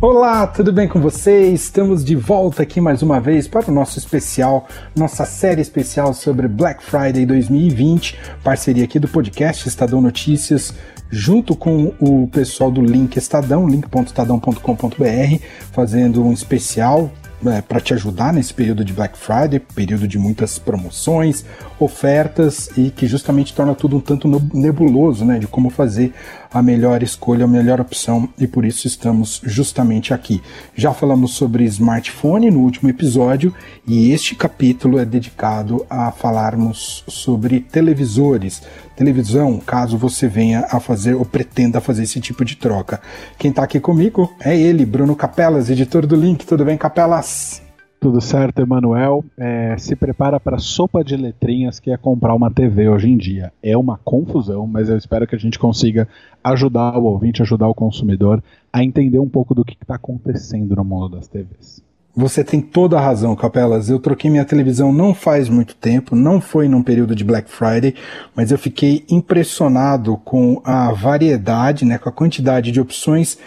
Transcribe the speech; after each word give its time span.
Olá, 0.00 0.46
tudo 0.46 0.72
bem 0.72 0.86
com 0.86 1.00
vocês? 1.00 1.60
Estamos 1.60 2.04
de 2.04 2.14
volta 2.14 2.62
aqui 2.62 2.80
mais 2.80 3.02
uma 3.02 3.20
vez 3.20 3.48
para 3.48 3.68
o 3.68 3.74
nosso 3.74 3.98
especial, 3.98 4.68
nossa 4.94 5.24
série 5.24 5.60
especial 5.60 6.14
sobre 6.14 6.46
Black 6.46 6.84
Friday 6.84 7.26
2020, 7.26 8.16
parceria 8.44 8.84
aqui 8.84 9.00
do 9.00 9.08
podcast 9.08 9.66
Estadão 9.66 10.00
Notícias, 10.00 10.72
junto 11.10 11.56
com 11.56 11.92
o 11.98 12.28
pessoal 12.28 12.70
do 12.70 12.80
Link 12.80 13.16
Estadão, 13.16 13.66
link.estadão.com.br, 13.66 15.42
fazendo 15.72 16.24
um 16.24 16.32
especial 16.32 17.10
é, 17.46 17.60
para 17.60 17.80
te 17.80 17.94
ajudar 17.94 18.32
nesse 18.32 18.52
período 18.52 18.84
de 18.84 18.92
Black 18.92 19.16
Friday, 19.16 19.60
período 19.60 20.08
de 20.08 20.18
muitas 20.18 20.58
promoções, 20.58 21.44
ofertas 21.78 22.68
e 22.76 22.90
que 22.90 23.06
justamente 23.06 23.54
torna 23.54 23.74
tudo 23.74 23.96
um 23.96 24.00
tanto 24.00 24.28
nebuloso, 24.52 25.24
né, 25.24 25.38
de 25.38 25.46
como 25.46 25.70
fazer 25.70 26.12
a 26.52 26.62
melhor 26.62 27.02
escolha, 27.02 27.44
a 27.44 27.48
melhor 27.48 27.80
opção 27.80 28.28
e 28.38 28.46
por 28.46 28.64
isso 28.64 28.86
estamos 28.86 29.40
justamente 29.44 30.14
aqui. 30.14 30.42
Já 30.74 30.92
falamos 30.92 31.32
sobre 31.32 31.64
smartphone 31.64 32.50
no 32.50 32.60
último 32.60 32.90
episódio 32.90 33.54
e 33.86 34.10
este 34.12 34.34
capítulo 34.34 34.98
é 34.98 35.04
dedicado 35.04 35.84
a 35.88 36.10
falarmos 36.10 37.04
sobre 37.06 37.60
televisores, 37.60 38.62
televisão, 38.96 39.58
caso 39.58 39.96
você 39.96 40.26
venha 40.26 40.66
a 40.70 40.80
fazer 40.80 41.14
ou 41.14 41.24
pretenda 41.24 41.80
fazer 41.80 42.04
esse 42.04 42.20
tipo 42.20 42.44
de 42.44 42.56
troca. 42.56 43.00
Quem 43.38 43.50
está 43.50 43.62
aqui 43.62 43.78
comigo 43.78 44.32
é 44.40 44.58
ele, 44.58 44.84
Bruno 44.84 45.14
Capelas, 45.14 45.70
editor 45.70 46.06
do 46.06 46.16
Link. 46.16 46.46
Tudo 46.46 46.64
bem, 46.64 46.76
Capelas? 46.76 47.67
Tudo 48.00 48.20
certo, 48.20 48.60
Emanuel. 48.60 49.24
É, 49.36 49.76
se 49.76 49.96
prepara 49.96 50.38
para 50.38 50.58
sopa 50.58 51.02
de 51.02 51.16
letrinhas 51.16 51.80
que 51.80 51.90
é 51.90 51.96
comprar 51.96 52.34
uma 52.34 52.50
TV 52.50 52.88
hoje 52.88 53.10
em 53.10 53.16
dia. 53.16 53.52
É 53.60 53.76
uma 53.76 53.98
confusão, 53.98 54.68
mas 54.68 54.88
eu 54.88 54.96
espero 54.96 55.26
que 55.26 55.34
a 55.34 55.38
gente 55.38 55.58
consiga 55.58 56.06
ajudar 56.42 56.96
o 56.96 57.04
ouvinte, 57.04 57.42
ajudar 57.42 57.66
o 57.68 57.74
consumidor 57.74 58.42
a 58.72 58.84
entender 58.84 59.18
um 59.18 59.28
pouco 59.28 59.52
do 59.52 59.64
que 59.64 59.76
está 59.80 59.96
acontecendo 59.96 60.76
no 60.76 60.84
mundo 60.84 61.16
das 61.16 61.26
TVs. 61.26 61.82
Você 62.14 62.42
tem 62.42 62.60
toda 62.60 62.98
a 62.98 63.00
razão, 63.00 63.34
Capelas. 63.36 63.88
Eu 63.88 63.98
troquei 63.98 64.30
minha 64.30 64.44
televisão 64.44 64.92
não 64.92 65.14
faz 65.14 65.48
muito 65.48 65.74
tempo, 65.76 66.16
não 66.16 66.40
foi 66.40 66.66
num 66.66 66.82
período 66.82 67.14
de 67.14 67.22
Black 67.24 67.50
Friday, 67.50 67.94
mas 68.34 68.50
eu 68.50 68.58
fiquei 68.58 69.04
impressionado 69.08 70.16
com 70.24 70.60
a 70.64 70.92
variedade, 70.92 71.84
né, 71.84 71.96
com 71.96 72.08
a 72.08 72.12
quantidade 72.12 72.72
de 72.72 72.80
opções 72.80 73.38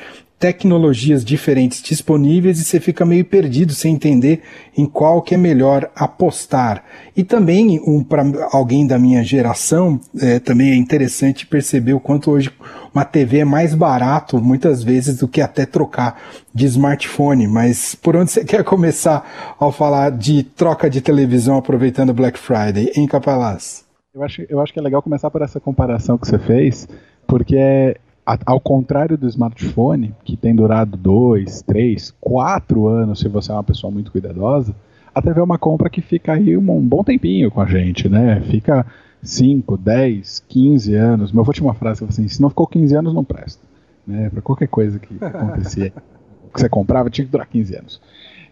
tecnologias 0.41 1.23
diferentes 1.23 1.83
disponíveis 1.83 2.59
e 2.59 2.63
você 2.63 2.79
fica 2.79 3.05
meio 3.05 3.23
perdido 3.23 3.73
sem 3.73 3.93
entender 3.93 4.41
em 4.75 4.87
qual 4.87 5.21
que 5.21 5.35
é 5.35 5.37
melhor 5.37 5.91
apostar. 5.95 6.83
E 7.15 7.23
também, 7.23 7.79
um, 7.85 8.03
para 8.03 8.23
alguém 8.51 8.87
da 8.87 8.97
minha 8.97 9.23
geração, 9.23 10.01
é, 10.19 10.39
também 10.39 10.71
é 10.71 10.75
interessante 10.75 11.45
perceber 11.45 11.93
o 11.93 11.99
quanto 11.99 12.31
hoje 12.31 12.51
uma 12.91 13.05
TV 13.05 13.39
é 13.39 13.45
mais 13.45 13.75
barato, 13.75 14.41
muitas 14.41 14.81
vezes, 14.81 15.19
do 15.19 15.27
que 15.27 15.41
até 15.41 15.63
trocar 15.63 16.19
de 16.51 16.65
smartphone. 16.65 17.47
Mas 17.47 17.93
por 17.93 18.15
onde 18.15 18.31
você 18.31 18.43
quer 18.43 18.63
começar 18.63 19.55
ao 19.59 19.71
falar 19.71 20.09
de 20.09 20.41
troca 20.41 20.89
de 20.89 21.01
televisão 21.01 21.55
aproveitando 21.55 22.15
Black 22.15 22.39
Friday, 22.39 22.91
em 22.95 23.05
Capelaz? 23.05 23.85
Eu 24.11 24.23
acho, 24.23 24.43
eu 24.49 24.59
acho 24.59 24.73
que 24.73 24.79
é 24.79 24.81
legal 24.81 25.03
começar 25.03 25.29
por 25.29 25.43
essa 25.43 25.59
comparação 25.59 26.17
que 26.17 26.27
você 26.27 26.39
fez, 26.39 26.87
porque 27.27 27.55
é, 27.55 27.95
ao 28.25 28.59
contrário 28.59 29.17
do 29.17 29.27
smartphone, 29.27 30.13
que 30.23 30.37
tem 30.37 30.55
durado 30.55 30.95
dois, 30.95 31.61
três, 31.61 32.13
quatro 32.19 32.87
anos 32.87 33.19
se 33.19 33.27
você 33.27 33.51
é 33.51 33.55
uma 33.55 33.63
pessoa 33.63 33.91
muito 33.91 34.11
cuidadosa, 34.11 34.75
a 35.13 35.21
TV 35.21 35.39
é 35.39 35.43
uma 35.43 35.57
compra 35.57 35.89
que 35.89 36.01
fica 36.01 36.33
aí 36.33 36.55
um, 36.55 36.71
um 36.71 36.87
bom 36.87 37.03
tempinho 37.03 37.51
com 37.51 37.59
a 37.59 37.65
gente, 37.65 38.07
né? 38.07 38.39
Fica 38.41 38.85
5, 39.21 39.77
10, 39.77 40.43
15 40.47 40.95
anos. 40.95 41.31
Mas 41.31 41.37
eu 41.37 41.43
vou 41.43 41.53
te 41.53 41.61
uma 41.61 41.73
frase 41.73 42.03
assim: 42.05 42.27
se 42.27 42.41
não 42.41 42.49
ficou 42.49 42.67
15 42.67 42.95
anos, 42.95 43.13
não 43.13 43.23
presta. 43.23 43.61
Né? 44.07 44.29
Para 44.29 44.41
qualquer 44.41 44.67
coisa 44.67 44.99
que 44.99 45.23
acontecia, 45.23 45.91
que 46.53 46.59
você 46.59 46.69
comprava, 46.69 47.09
tinha 47.09 47.25
que 47.25 47.31
durar 47.31 47.47
15 47.47 47.75
anos. 47.75 48.01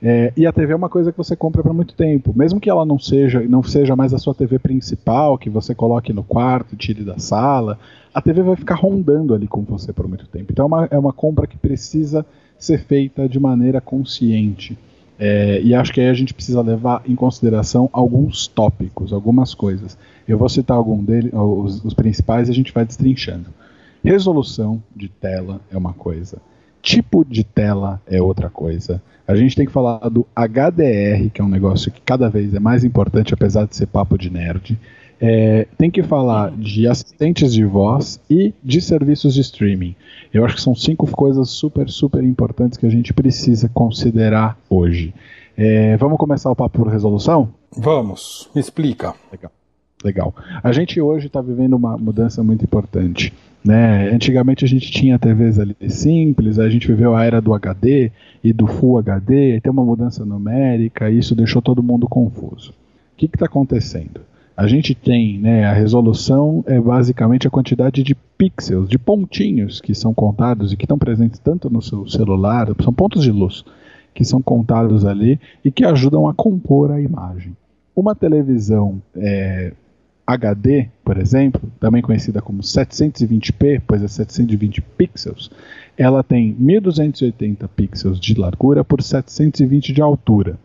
É, 0.02 0.32
e 0.36 0.48
a 0.48 0.52
TV 0.52 0.72
é 0.72 0.76
uma 0.76 0.88
coisa 0.88 1.12
que 1.12 1.18
você 1.18 1.36
compra 1.36 1.62
para 1.62 1.74
muito 1.74 1.94
tempo, 1.94 2.34
mesmo 2.36 2.60
que 2.60 2.70
ela 2.70 2.86
não 2.86 2.98
seja, 2.98 3.42
não 3.42 3.62
seja 3.62 3.96
mais 3.96 4.14
a 4.14 4.18
sua 4.18 4.34
TV 4.34 4.58
principal, 4.58 5.38
que 5.38 5.50
você 5.50 5.76
coloque 5.76 6.14
no 6.14 6.24
quarto, 6.24 6.78
tire 6.78 7.04
da 7.04 7.20
sala, 7.20 7.78
a 8.14 8.22
TV 8.22 8.42
vai 8.42 8.56
ficar 8.56 8.76
rondando 8.76 9.34
ali 9.34 9.48
com 9.48 9.62
você 9.62 9.92
por 9.92 10.08
muito 10.08 10.26
tempo. 10.28 10.52
Então 10.52 10.64
é 10.64 10.68
uma, 10.68 10.88
é 10.92 10.98
uma 10.98 11.14
compra 11.14 11.46
que 11.46 11.58
precisa 11.58 12.26
ser 12.58 12.80
feita 12.86 13.28
de 13.28 13.40
maneira 13.40 13.82
consciente. 13.82 14.78
É, 15.18 15.62
e 15.62 15.76
acho 15.76 15.92
que 15.92 16.00
aí 16.00 16.08
a 16.08 16.14
gente 16.14 16.34
precisa 16.34 16.62
levar 16.62 17.04
em 17.06 17.14
consideração 17.14 17.90
alguns 17.92 18.48
tópicos, 18.48 19.12
algumas 19.12 19.54
coisas. 19.54 19.98
Eu 20.26 20.38
vou 20.38 20.48
citar 20.48 20.78
algum 20.78 21.04
deles, 21.04 21.32
os, 21.34 21.84
os 21.84 21.94
principais, 21.94 22.48
e 22.48 22.52
a 22.52 22.56
gente 22.56 22.72
vai 22.72 22.86
destrinchando. 22.86 23.48
Resolução 24.02 24.82
de 24.96 25.10
tela 25.10 25.60
é 25.70 25.78
uma 25.78 25.92
coisa. 25.92 26.38
Tipo 26.82 27.26
de 27.26 27.44
tela 27.44 28.02
é 28.08 28.22
outra 28.22 28.50
coisa. 28.50 29.02
A 29.28 29.36
gente 29.36 29.56
tem 29.56 29.66
que 29.66 29.72
falar 29.72 30.10
do 30.10 30.26
HDR, 30.36 31.30
que 31.32 31.40
é 31.40 31.44
um 31.44 31.50
negócio 31.50 31.92
que 31.92 32.02
cada 32.02 32.30
vez 32.30 32.54
é 32.54 32.60
mais 32.60 32.84
importante, 32.84 33.34
apesar 33.34 33.68
de 33.68 33.76
ser 33.76 33.86
papo 33.86 34.18
de 34.18 34.30
nerd. 34.30 34.78
É, 35.22 35.68
tem 35.78 35.92
que 35.92 36.02
falar 36.02 36.52
de 36.52 36.88
assistentes 36.88 37.54
de 37.54 37.66
voz 37.66 38.20
e 38.30 38.54
de 38.64 38.82
serviços 38.82 39.34
de 39.34 39.42
streaming. 39.42 39.96
Eu 40.34 40.46
acho 40.46 40.56
que 40.56 40.62
são 40.62 40.74
cinco 40.74 41.06
coisas 41.12 41.50
super, 41.50 41.90
super 41.90 42.24
importantes 42.24 42.78
que 42.78 42.86
a 42.86 42.90
gente 42.90 43.14
precisa 43.14 43.70
considerar 43.70 44.58
hoje. 44.70 45.14
É, 45.58 45.98
vamos 45.98 46.18
começar 46.18 46.50
o 46.50 46.56
papo 46.56 46.80
por 46.80 46.88
resolução? 46.88 47.54
Vamos, 47.76 48.50
me 48.56 48.62
explica. 48.62 49.14
Legal. 49.32 49.52
Legal. 50.04 50.34
A 50.64 50.72
gente 50.72 51.00
hoje 51.02 51.28
está 51.28 51.42
vivendo 51.42 51.74
uma 51.74 51.98
mudança 51.98 52.42
muito 52.44 52.64
importante. 52.64 53.34
Né? 53.64 54.10
Antigamente 54.10 54.64
a 54.64 54.68
gente 54.68 54.90
tinha 54.90 55.20
TVs 55.20 55.60
ali 55.60 55.76
simples, 55.90 56.58
a 56.58 56.70
gente 56.70 56.88
viveu 56.88 57.16
a 57.16 57.26
era 57.26 57.42
do 57.42 57.54
HD 57.54 58.12
e 58.42 58.54
do 58.54 58.66
Full 58.66 59.00
HD, 59.00 59.60
tem 59.60 59.72
uma 59.72 59.84
mudança 59.84 60.24
numérica, 60.24 61.10
e 61.10 61.18
isso 61.18 61.36
deixou 61.36 61.62
todo 61.62 61.84
mundo 61.84 62.08
confuso. 62.08 62.72
O 62.72 63.18
que 63.18 63.26
está 63.26 63.46
acontecendo? 63.46 64.22
A 64.56 64.68
gente 64.68 64.96
tem, 64.96 65.38
né, 65.40 65.66
a 65.66 65.74
resolução 65.74 66.64
é 66.68 66.80
basicamente 66.80 67.48
a 67.48 67.52
quantidade 67.52 68.02
de 68.04 68.16
pixels, 68.38 68.88
de 68.88 68.98
pontinhos 68.98 69.82
que 69.82 69.94
são 69.94 70.14
contados 70.14 70.72
e 70.72 70.78
que 70.78 70.86
estão 70.86 70.98
presentes 70.98 71.40
tanto 71.40 71.70
no 71.70 71.82
seu 71.82 72.08
celular, 72.08 72.68
são 72.82 72.94
pontos 72.94 73.24
de 73.24 73.32
luz 73.32 73.64
que 74.14 74.26
são 74.26 74.42
contados 74.42 75.06
ali 75.06 75.40
e 75.64 75.72
que 75.72 75.86
ajudam 75.86 76.28
a 76.28 76.34
compor 76.34 76.92
a 76.92 77.00
imagem. 77.00 77.56
Uma 77.96 78.14
televisão 78.14 79.02
é, 79.16 79.72
HD, 80.30 80.90
por 81.04 81.18
exemplo, 81.18 81.60
também 81.80 82.04
conhecida 82.04 82.40
como 82.40 82.62
720p, 82.62 83.82
pois 83.88 84.04
é 84.04 84.08
720 84.08 84.80
pixels, 84.80 85.50
ela 85.98 86.24
tem 86.24 86.56
1280 86.60 87.68
pixels 87.70 88.20
de 88.20 88.36
largura 88.36 88.84
por 88.84 89.02
720 89.02 89.92
de 89.92 90.02
altura. 90.04 90.60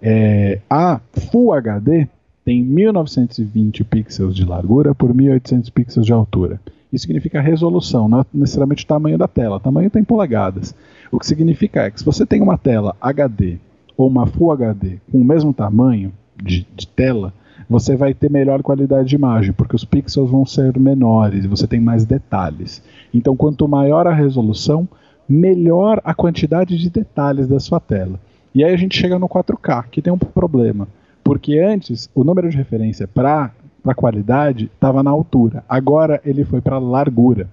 É, 0.00 0.58
a 0.70 1.00
Full 1.30 1.52
HD 1.52 2.08
tem 2.46 2.62
1920 2.62 3.84
pixels 3.84 4.34
de 4.34 4.44
largura 4.46 4.94
por 4.94 5.14
1800 5.14 5.68
pixels 5.68 6.06
de 6.06 6.12
altura. 6.12 6.58
Isso 6.90 7.02
significa 7.02 7.42
resolução, 7.42 8.08
não 8.08 8.24
necessariamente 8.32 8.84
o 8.84 8.88
tamanho 8.88 9.18
da 9.18 9.28
tela. 9.28 9.56
O 9.56 9.60
tamanho 9.60 9.90
tem 9.90 10.02
polegadas. 10.02 10.74
O 11.12 11.18
que 11.18 11.26
significa 11.26 11.82
é 11.82 11.90
que 11.90 11.98
se 11.98 12.06
você 12.06 12.24
tem 12.24 12.40
uma 12.40 12.56
tela 12.56 12.96
HD 13.02 13.58
ou 13.98 14.08
uma 14.08 14.26
Full 14.26 14.52
HD 14.52 14.98
com 15.12 15.20
o 15.20 15.24
mesmo 15.24 15.52
tamanho 15.52 16.10
de, 16.42 16.66
de 16.74 16.86
tela, 16.86 17.34
você 17.68 17.96
vai 17.96 18.14
ter 18.14 18.30
melhor 18.30 18.62
qualidade 18.62 19.08
de 19.08 19.14
imagem, 19.14 19.52
porque 19.52 19.76
os 19.76 19.84
pixels 19.84 20.30
vão 20.30 20.44
ser 20.44 20.78
menores, 20.78 21.46
você 21.46 21.66
tem 21.66 21.80
mais 21.80 22.04
detalhes. 22.04 22.82
Então, 23.12 23.36
quanto 23.36 23.66
maior 23.68 24.06
a 24.06 24.12
resolução, 24.12 24.88
melhor 25.28 26.00
a 26.04 26.14
quantidade 26.14 26.76
de 26.76 26.90
detalhes 26.90 27.48
da 27.48 27.58
sua 27.58 27.80
tela. 27.80 28.20
E 28.54 28.62
aí 28.62 28.72
a 28.72 28.76
gente 28.76 28.96
chega 28.96 29.18
no 29.18 29.28
4K, 29.28 29.86
que 29.90 30.02
tem 30.02 30.12
um 30.12 30.18
problema. 30.18 30.86
Porque 31.22 31.58
antes, 31.58 32.08
o 32.14 32.22
número 32.22 32.48
de 32.48 32.56
referência 32.56 33.08
para 33.08 33.50
a 33.84 33.94
qualidade 33.94 34.70
estava 34.72 35.02
na 35.02 35.10
altura. 35.10 35.64
Agora 35.68 36.20
ele 36.24 36.44
foi 36.44 36.60
para 36.60 36.78
largura. 36.78 37.48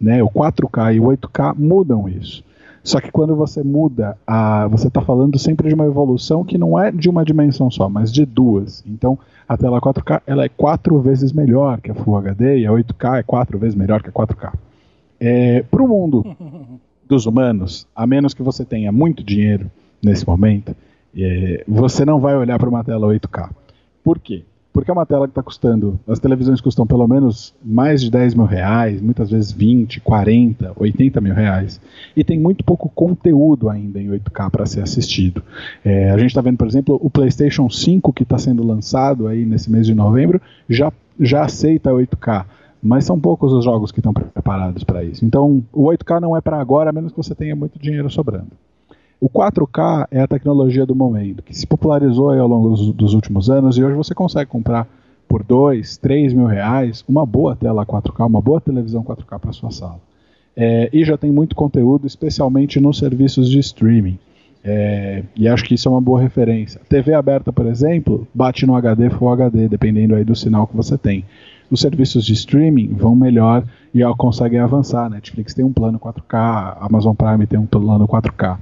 Né? 0.00 0.22
O 0.22 0.28
4K 0.28 0.94
e 0.94 1.00
o 1.00 1.04
8K 1.04 1.54
mudam 1.56 2.08
isso. 2.08 2.44
Só 2.84 3.00
que 3.00 3.10
quando 3.10 3.34
você 3.34 3.62
muda, 3.62 4.18
a, 4.26 4.68
você 4.68 4.88
está 4.88 5.00
falando 5.00 5.38
sempre 5.38 5.68
de 5.68 5.74
uma 5.74 5.86
evolução 5.86 6.44
que 6.44 6.58
não 6.58 6.78
é 6.78 6.92
de 6.92 7.08
uma 7.08 7.24
dimensão 7.24 7.70
só, 7.70 7.88
mas 7.88 8.12
de 8.12 8.26
duas. 8.26 8.84
Então, 8.86 9.18
a 9.48 9.56
tela 9.56 9.80
4K 9.80 10.20
ela 10.26 10.44
é 10.44 10.50
quatro 10.50 11.00
vezes 11.00 11.32
melhor 11.32 11.80
que 11.80 11.90
a 11.90 11.94
Full 11.94 12.14
HD 12.18 12.58
e 12.58 12.66
a 12.66 12.70
8K 12.70 13.20
é 13.20 13.22
quatro 13.22 13.58
vezes 13.58 13.74
melhor 13.74 14.02
que 14.02 14.10
a 14.10 14.12
4K. 14.12 14.52
É, 15.18 15.62
Para 15.62 15.82
o 15.82 15.88
mundo 15.88 16.36
dos 17.08 17.24
humanos, 17.24 17.86
a 17.96 18.06
menos 18.06 18.34
que 18.34 18.42
você 18.42 18.66
tenha 18.66 18.92
muito 18.92 19.24
dinheiro 19.24 19.70
nesse 20.02 20.26
momento, 20.26 20.76
é, 21.16 21.64
você 21.66 22.04
não 22.04 22.20
vai 22.20 22.36
olhar 22.36 22.58
para 22.58 22.68
uma 22.68 22.84
tela 22.84 23.08
8K. 23.08 23.48
Por 24.04 24.18
quê? 24.18 24.44
Porque 24.74 24.90
é 24.90 24.92
uma 24.92 25.06
tela 25.06 25.28
que 25.28 25.30
está 25.30 25.42
custando, 25.42 26.00
as 26.08 26.18
televisões 26.18 26.60
custam 26.60 26.84
pelo 26.84 27.06
menos 27.06 27.54
mais 27.64 28.02
de 28.02 28.10
10 28.10 28.34
mil 28.34 28.44
reais, 28.44 29.00
muitas 29.00 29.30
vezes 29.30 29.52
20, 29.52 30.00
40, 30.00 30.72
80 30.76 31.20
mil 31.20 31.32
reais. 31.32 31.80
E 32.16 32.24
tem 32.24 32.40
muito 32.40 32.64
pouco 32.64 32.90
conteúdo 32.92 33.70
ainda 33.70 34.02
em 34.02 34.08
8K 34.08 34.50
para 34.50 34.66
ser 34.66 34.82
assistido. 34.82 35.44
É, 35.84 36.10
a 36.10 36.18
gente 36.18 36.30
está 36.30 36.40
vendo, 36.40 36.56
por 36.56 36.66
exemplo, 36.66 36.98
o 37.00 37.08
PlayStation 37.08 37.70
5 37.70 38.12
que 38.12 38.24
está 38.24 38.36
sendo 38.36 38.66
lançado 38.66 39.28
aí 39.28 39.46
nesse 39.46 39.70
mês 39.70 39.86
de 39.86 39.94
novembro 39.94 40.42
já, 40.68 40.92
já 41.20 41.44
aceita 41.44 41.90
8K. 41.90 42.44
Mas 42.82 43.04
são 43.04 43.18
poucos 43.18 43.52
os 43.52 43.64
jogos 43.64 43.92
que 43.92 44.00
estão 44.00 44.12
preparados 44.12 44.82
para 44.82 45.04
isso. 45.04 45.24
Então, 45.24 45.62
o 45.72 45.84
8K 45.84 46.20
não 46.20 46.36
é 46.36 46.40
para 46.40 46.60
agora, 46.60 46.90
a 46.90 46.92
menos 46.92 47.12
que 47.12 47.16
você 47.16 47.34
tenha 47.34 47.54
muito 47.54 47.78
dinheiro 47.78 48.10
sobrando. 48.10 48.50
O 49.24 49.28
4K 49.30 50.06
é 50.10 50.20
a 50.20 50.28
tecnologia 50.28 50.84
do 50.84 50.94
momento, 50.94 51.42
que 51.42 51.56
se 51.56 51.66
popularizou 51.66 52.30
ao 52.30 52.46
longo 52.46 52.68
dos, 52.68 52.92
dos 52.92 53.14
últimos 53.14 53.48
anos 53.48 53.78
e 53.78 53.82
hoje 53.82 53.96
você 53.96 54.14
consegue 54.14 54.50
comprar 54.50 54.86
por 55.26 55.42
2, 55.42 55.96
3 55.96 56.34
mil 56.34 56.44
reais 56.44 57.02
uma 57.08 57.24
boa 57.24 57.56
tela 57.56 57.86
4K, 57.86 58.26
uma 58.26 58.42
boa 58.42 58.60
televisão 58.60 59.02
4K 59.02 59.38
para 59.38 59.52
sua 59.54 59.70
sala. 59.70 59.98
É, 60.54 60.90
e 60.92 61.02
já 61.06 61.16
tem 61.16 61.32
muito 61.32 61.56
conteúdo, 61.56 62.06
especialmente 62.06 62.78
nos 62.78 62.98
serviços 62.98 63.48
de 63.48 63.58
streaming. 63.60 64.18
É, 64.62 65.22
e 65.34 65.48
acho 65.48 65.64
que 65.64 65.72
isso 65.72 65.88
é 65.88 65.90
uma 65.90 66.02
boa 66.02 66.20
referência. 66.20 66.82
TV 66.86 67.14
aberta, 67.14 67.50
por 67.50 67.64
exemplo, 67.64 68.28
bate 68.34 68.66
no 68.66 68.76
HD 68.76 69.08
Full 69.08 69.30
HD, 69.30 69.68
dependendo 69.68 70.14
aí 70.14 70.22
do 70.22 70.36
sinal 70.36 70.66
que 70.66 70.76
você 70.76 70.98
tem. 70.98 71.24
Os 71.70 71.80
serviços 71.80 72.26
de 72.26 72.34
streaming 72.34 72.88
vão 72.88 73.16
melhor 73.16 73.64
e 73.94 74.02
conseguem 74.18 74.58
avançar. 74.58 75.08
Netflix 75.08 75.54
tem 75.54 75.64
um 75.64 75.72
plano 75.72 75.98
4K, 75.98 76.76
Amazon 76.78 77.14
Prime 77.14 77.46
tem 77.46 77.58
um 77.58 77.64
plano 77.64 78.06
4K. 78.06 78.58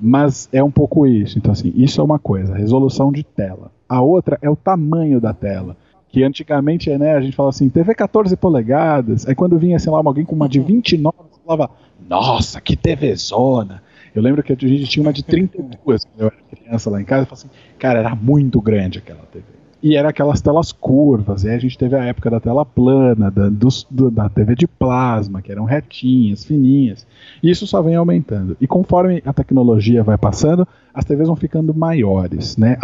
Mas 0.00 0.48
é 0.52 0.62
um 0.62 0.70
pouco 0.70 1.06
isso. 1.06 1.38
Então, 1.38 1.52
assim, 1.52 1.72
isso 1.76 2.00
é 2.00 2.04
uma 2.04 2.18
coisa, 2.18 2.54
resolução 2.54 3.12
de 3.12 3.22
tela. 3.22 3.70
A 3.88 4.00
outra 4.00 4.38
é 4.42 4.50
o 4.50 4.56
tamanho 4.56 5.20
da 5.20 5.32
tela. 5.32 5.76
Que 6.08 6.22
antigamente, 6.22 6.96
né, 6.96 7.14
a 7.14 7.20
gente 7.20 7.34
fala 7.34 7.48
assim, 7.48 7.68
TV 7.68 7.94
14 7.94 8.36
polegadas. 8.36 9.26
Aí 9.26 9.34
quando 9.34 9.58
vinha, 9.58 9.78
sei 9.78 9.90
lá, 9.90 9.98
alguém 9.98 10.24
com 10.24 10.34
uma 10.34 10.48
de 10.48 10.60
29, 10.60 11.16
você 11.30 11.40
falava, 11.44 11.70
nossa, 12.08 12.60
que 12.60 12.76
TV 12.76 13.14
zona. 13.16 13.82
Eu 14.14 14.22
lembro 14.22 14.42
que 14.42 14.52
a 14.52 14.56
gente 14.56 14.86
tinha 14.86 15.02
uma 15.02 15.12
de 15.12 15.24
32 15.24 16.04
quando 16.04 16.20
eu 16.20 16.26
era 16.26 16.36
criança 16.56 16.88
lá 16.88 17.00
em 17.00 17.04
casa. 17.04 17.22
Eu 17.22 17.26
falei 17.26 17.44
assim, 17.44 17.74
cara, 17.78 17.98
era 17.98 18.14
muito 18.14 18.60
grande 18.60 18.98
aquela 18.98 19.22
TV. 19.32 19.44
E 19.84 19.96
era 19.96 20.08
aquelas 20.08 20.40
telas 20.40 20.72
curvas, 20.72 21.44
e 21.44 21.50
aí 21.50 21.56
a 21.56 21.58
gente 21.58 21.76
teve 21.76 21.94
a 21.94 22.02
época 22.02 22.30
da 22.30 22.40
tela 22.40 22.64
plana, 22.64 23.30
da, 23.30 23.50
do, 23.50 24.10
da 24.10 24.30
TV 24.30 24.54
de 24.54 24.66
plasma, 24.66 25.42
que 25.42 25.52
eram 25.52 25.64
retinhas, 25.64 26.42
fininhas. 26.42 27.06
E 27.42 27.50
isso 27.50 27.66
só 27.66 27.82
vem 27.82 27.94
aumentando. 27.94 28.56
E 28.58 28.66
conforme 28.66 29.22
a 29.26 29.32
tecnologia 29.34 30.02
vai 30.02 30.16
passando, 30.16 30.66
as 30.94 31.04
TVs 31.04 31.26
vão 31.26 31.36
ficando 31.36 31.74
maiores. 31.74 32.56
Né? 32.56 32.78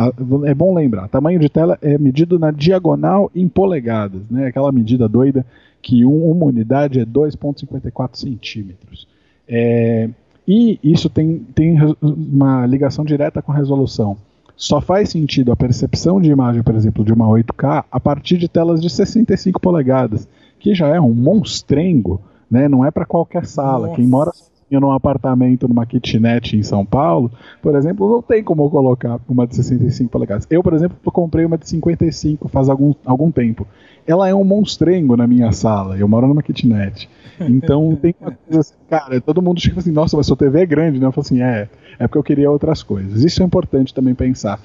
É 0.44 0.52
bom 0.52 0.74
lembrar, 0.74 1.08
tamanho 1.08 1.40
de 1.40 1.48
tela 1.48 1.78
é 1.80 1.96
medido 1.96 2.38
na 2.38 2.50
diagonal 2.50 3.30
em 3.34 3.48
polegadas, 3.48 4.20
né? 4.30 4.48
aquela 4.48 4.70
medida 4.70 5.08
doida 5.08 5.46
que 5.80 6.04
um, 6.04 6.30
uma 6.30 6.44
unidade 6.44 7.00
é 7.00 7.06
2,54 7.06 8.10
centímetros. 8.12 9.08
É, 9.48 10.10
e 10.46 10.78
isso 10.84 11.08
tem, 11.08 11.38
tem 11.54 11.78
uma 12.02 12.66
ligação 12.66 13.06
direta 13.06 13.40
com 13.40 13.52
a 13.52 13.56
resolução. 13.56 14.18
Só 14.60 14.78
faz 14.78 15.08
sentido 15.08 15.50
a 15.52 15.56
percepção 15.56 16.20
de 16.20 16.30
imagem, 16.30 16.62
por 16.62 16.74
exemplo, 16.74 17.02
de 17.02 17.14
uma 17.14 17.26
8K 17.26 17.82
a 17.90 17.98
partir 17.98 18.36
de 18.36 18.46
telas 18.46 18.78
de 18.78 18.90
65 18.90 19.58
polegadas, 19.58 20.28
que 20.58 20.74
já 20.74 20.88
é 20.88 21.00
um 21.00 21.14
monstrengo, 21.14 22.20
né? 22.50 22.68
Não 22.68 22.84
é 22.84 22.90
para 22.90 23.06
qualquer 23.06 23.46
sala. 23.46 23.86
Nossa. 23.86 23.96
Quem 23.96 24.06
mora 24.06 24.30
num 24.78 24.92
apartamento, 24.92 25.66
numa 25.66 25.86
kitnet 25.86 26.56
em 26.56 26.62
São 26.62 26.84
Paulo, 26.84 27.30
por 27.60 27.74
exemplo, 27.74 28.08
não 28.08 28.22
tem 28.22 28.44
como 28.44 28.64
eu 28.64 28.70
colocar 28.70 29.18
uma 29.28 29.46
de 29.46 29.56
65 29.56 30.10
polegadas. 30.10 30.46
Eu, 30.50 30.62
por 30.62 30.74
exemplo, 30.74 30.96
comprei 31.10 31.44
uma 31.44 31.58
de 31.58 31.68
55 31.68 32.48
faz 32.48 32.68
algum, 32.68 32.94
algum 33.04 33.30
tempo. 33.32 33.66
Ela 34.06 34.28
é 34.28 34.34
um 34.34 34.44
monstrengo 34.44 35.16
na 35.16 35.26
minha 35.26 35.50
sala. 35.52 35.98
Eu 35.98 36.06
moro 36.06 36.28
numa 36.28 36.42
kitnet. 36.42 37.08
Então 37.40 37.96
tem 38.00 38.14
uma 38.20 38.30
coisa 38.32 38.60
assim, 38.60 38.74
cara, 38.88 39.20
todo 39.20 39.42
mundo 39.42 39.60
chega 39.60 39.80
assim, 39.80 39.92
nossa, 39.92 40.16
mas 40.16 40.26
sua 40.26 40.36
TV 40.36 40.60
é 40.60 40.66
grande, 40.66 41.00
né? 41.00 41.06
Eu 41.06 41.12
falo 41.12 41.24
assim, 41.24 41.42
é, 41.42 41.68
é 41.98 42.06
porque 42.06 42.18
eu 42.18 42.22
queria 42.22 42.50
outras 42.50 42.82
coisas. 42.82 43.24
Isso 43.24 43.42
é 43.42 43.46
importante 43.46 43.94
também 43.94 44.14
pensar. 44.14 44.60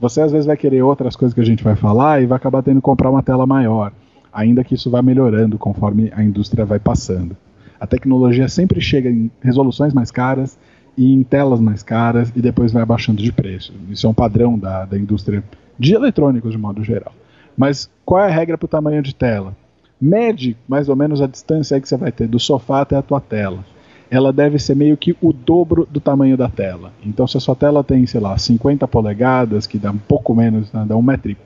Você 0.00 0.22
às 0.22 0.32
vezes 0.32 0.46
vai 0.46 0.56
querer 0.56 0.82
outras 0.82 1.14
coisas 1.14 1.34
que 1.34 1.40
a 1.40 1.44
gente 1.44 1.62
vai 1.62 1.76
falar 1.76 2.22
e 2.22 2.26
vai 2.26 2.36
acabar 2.36 2.62
tendo 2.62 2.76
que 2.76 2.82
comprar 2.82 3.10
uma 3.10 3.22
tela 3.22 3.46
maior, 3.46 3.92
ainda 4.32 4.64
que 4.64 4.74
isso 4.74 4.90
vá 4.90 5.02
melhorando 5.02 5.58
conforme 5.58 6.10
a 6.14 6.24
indústria 6.24 6.64
vai 6.64 6.78
passando. 6.78 7.36
A 7.80 7.86
tecnologia 7.86 8.46
sempre 8.46 8.80
chega 8.80 9.08
em 9.08 9.30
resoluções 9.42 9.94
mais 9.94 10.10
caras 10.10 10.58
e 10.96 11.14
em 11.14 11.22
telas 11.22 11.60
mais 11.60 11.82
caras 11.82 12.30
e 12.36 12.42
depois 12.42 12.72
vai 12.72 12.82
abaixando 12.82 13.22
de 13.22 13.32
preço. 13.32 13.72
Isso 13.88 14.06
é 14.06 14.10
um 14.10 14.14
padrão 14.14 14.58
da, 14.58 14.84
da 14.84 14.98
indústria 14.98 15.42
de 15.78 15.94
eletrônicos 15.94 16.52
de 16.52 16.58
modo 16.58 16.84
geral. 16.84 17.14
Mas 17.56 17.90
qual 18.04 18.22
é 18.22 18.26
a 18.26 18.30
regra 18.30 18.58
para 18.58 18.66
o 18.66 18.68
tamanho 18.68 19.02
de 19.02 19.14
tela? 19.14 19.56
Mede 19.98 20.56
mais 20.68 20.90
ou 20.90 20.96
menos 20.96 21.22
a 21.22 21.26
distância 21.26 21.80
que 21.80 21.88
você 21.88 21.96
vai 21.96 22.12
ter 22.12 22.28
do 22.28 22.38
sofá 22.38 22.82
até 22.82 22.96
a 22.96 23.02
tua 23.02 23.20
tela. 23.20 23.64
Ela 24.10 24.32
deve 24.32 24.58
ser 24.58 24.74
meio 24.74 24.96
que 24.96 25.16
o 25.20 25.32
dobro 25.32 25.86
do 25.90 26.00
tamanho 26.00 26.36
da 26.36 26.48
tela. 26.48 26.92
Então, 27.04 27.26
se 27.26 27.36
a 27.36 27.40
sua 27.40 27.54
tela 27.54 27.84
tem, 27.84 28.04
sei 28.06 28.20
lá, 28.20 28.36
50 28.36 28.86
polegadas, 28.88 29.66
que 29.66 29.78
dá 29.78 29.90
um 29.90 29.98
pouco 29.98 30.34
menos, 30.34 30.72
né, 30.72 30.84
dá 30.86 30.96
1,30m, 30.96 31.36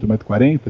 1,40m, 0.00 0.60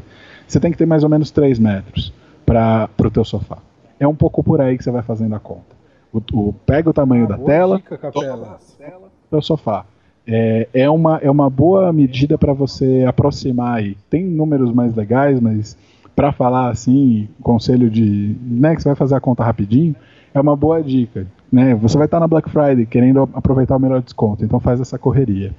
você 0.46 0.58
tem 0.58 0.72
que 0.72 0.78
ter 0.78 0.86
mais 0.86 1.04
ou 1.04 1.10
menos 1.10 1.30
3 1.30 1.58
metros 1.58 2.12
para 2.46 2.88
o 2.98 3.10
teu 3.10 3.24
sofá. 3.24 3.58
É 3.98 4.06
um 4.06 4.14
pouco 4.14 4.42
por 4.42 4.60
aí 4.60 4.76
que 4.76 4.84
você 4.84 4.90
vai 4.90 5.02
fazendo 5.02 5.34
a 5.34 5.40
conta. 5.40 5.74
O, 6.12 6.20
o 6.32 6.52
pega 6.52 6.90
o 6.90 6.92
tamanho 6.92 7.26
da 7.26 7.36
tela, 7.38 7.76
dica, 7.76 7.98
tela, 7.98 8.58
teu 9.30 9.42
sofá. 9.42 9.84
É, 10.26 10.68
é, 10.72 10.90
uma, 10.90 11.18
é 11.18 11.30
uma 11.30 11.50
boa 11.50 11.92
medida 11.92 12.38
para 12.38 12.52
você 12.52 13.04
aproximar 13.06 13.78
aí. 13.78 13.96
Tem 14.08 14.24
números 14.24 14.72
mais 14.72 14.94
legais, 14.94 15.38
mas 15.40 15.76
para 16.14 16.32
falar 16.32 16.70
assim, 16.70 17.28
conselho 17.42 17.90
de, 17.90 18.36
né, 18.40 18.74
que 18.74 18.82
você 18.82 18.88
vai 18.88 18.96
fazer 18.96 19.16
a 19.16 19.20
conta 19.20 19.44
rapidinho, 19.44 19.94
é 20.32 20.40
uma 20.40 20.56
boa 20.56 20.82
dica, 20.82 21.26
né? 21.50 21.74
Você 21.76 21.96
vai 21.96 22.06
estar 22.06 22.20
na 22.20 22.26
Black 22.26 22.48
Friday 22.50 22.86
querendo 22.86 23.28
aproveitar 23.34 23.76
o 23.76 23.80
melhor 23.80 24.00
desconto, 24.00 24.44
então 24.44 24.58
faz 24.58 24.80
essa 24.80 24.98
correria. 24.98 25.52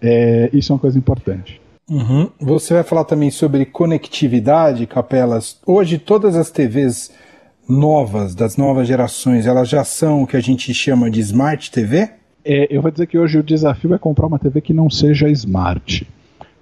É, 0.00 0.50
isso 0.52 0.72
é 0.72 0.74
uma 0.74 0.80
coisa 0.80 0.98
importante. 0.98 1.60
Uhum. 1.88 2.30
Você 2.40 2.72
vai 2.72 2.82
falar 2.82 3.04
também 3.04 3.30
sobre 3.30 3.66
conectividade, 3.66 4.86
Capelas. 4.86 5.60
Hoje 5.66 5.98
todas 5.98 6.36
as 6.36 6.50
TVs 6.50 7.10
novas, 7.68 8.34
das 8.34 8.56
novas 8.56 8.86
gerações, 8.86 9.46
elas 9.46 9.68
já 9.68 9.84
são 9.84 10.22
o 10.22 10.26
que 10.26 10.36
a 10.36 10.40
gente 10.40 10.72
chama 10.74 11.10
de 11.10 11.20
Smart 11.20 11.70
TV? 11.70 12.10
É, 12.44 12.66
eu 12.70 12.82
vou 12.82 12.90
dizer 12.90 13.06
que 13.06 13.18
hoje 13.18 13.38
o 13.38 13.42
desafio 13.42 13.94
é 13.94 13.98
comprar 13.98 14.26
uma 14.26 14.38
TV 14.38 14.60
que 14.60 14.72
não 14.72 14.90
seja 14.90 15.28
Smart. 15.30 16.06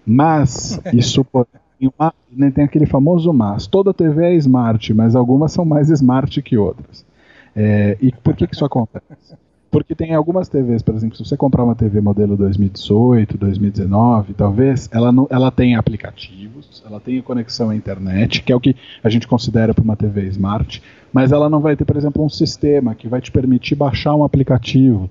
Mas 0.06 0.80
isso 0.92 1.26
uma, 1.80 2.14
né, 2.30 2.50
tem 2.50 2.64
aquele 2.64 2.86
famoso 2.86 3.32
mas. 3.32 3.66
Toda 3.66 3.92
TV 3.92 4.24
é 4.24 4.34
smart, 4.34 4.94
mas 4.94 5.16
algumas 5.16 5.52
são 5.52 5.64
mais 5.64 5.90
smart 5.90 6.40
que 6.42 6.56
outras. 6.56 7.04
É, 7.54 7.96
e 8.00 8.12
por 8.12 8.34
que, 8.34 8.46
que 8.46 8.54
isso 8.54 8.64
acontece? 8.64 9.36
Porque 9.72 9.94
tem 9.94 10.14
algumas 10.14 10.48
TVs, 10.48 10.82
por 10.82 10.94
exemplo, 10.94 11.16
se 11.16 11.24
você 11.24 11.36
comprar 11.36 11.64
uma 11.64 11.74
TV 11.74 12.00
modelo 12.00 12.36
2018, 12.36 13.36
2019, 13.38 14.34
talvez, 14.34 14.88
ela, 14.92 15.10
não, 15.10 15.26
ela 15.30 15.50
tem 15.50 15.74
aplicativos, 15.74 16.82
ela 16.86 17.00
tem 17.00 17.20
conexão 17.22 17.70
à 17.70 17.74
internet, 17.74 18.42
que 18.42 18.52
é 18.52 18.54
o 18.54 18.60
que 18.60 18.76
a 19.02 19.08
gente 19.08 19.26
considera 19.26 19.72
para 19.72 19.82
uma 19.82 19.96
TV 19.96 20.28
smart, 20.28 20.82
mas 21.12 21.32
ela 21.32 21.48
não 21.48 21.60
vai 21.60 21.74
ter, 21.74 21.84
por 21.84 21.96
exemplo, 21.96 22.22
um 22.22 22.28
sistema 22.28 22.94
que 22.94 23.08
vai 23.08 23.20
te 23.20 23.32
permitir 23.32 23.74
baixar 23.74 24.14
um 24.14 24.22
aplicativo. 24.22 25.10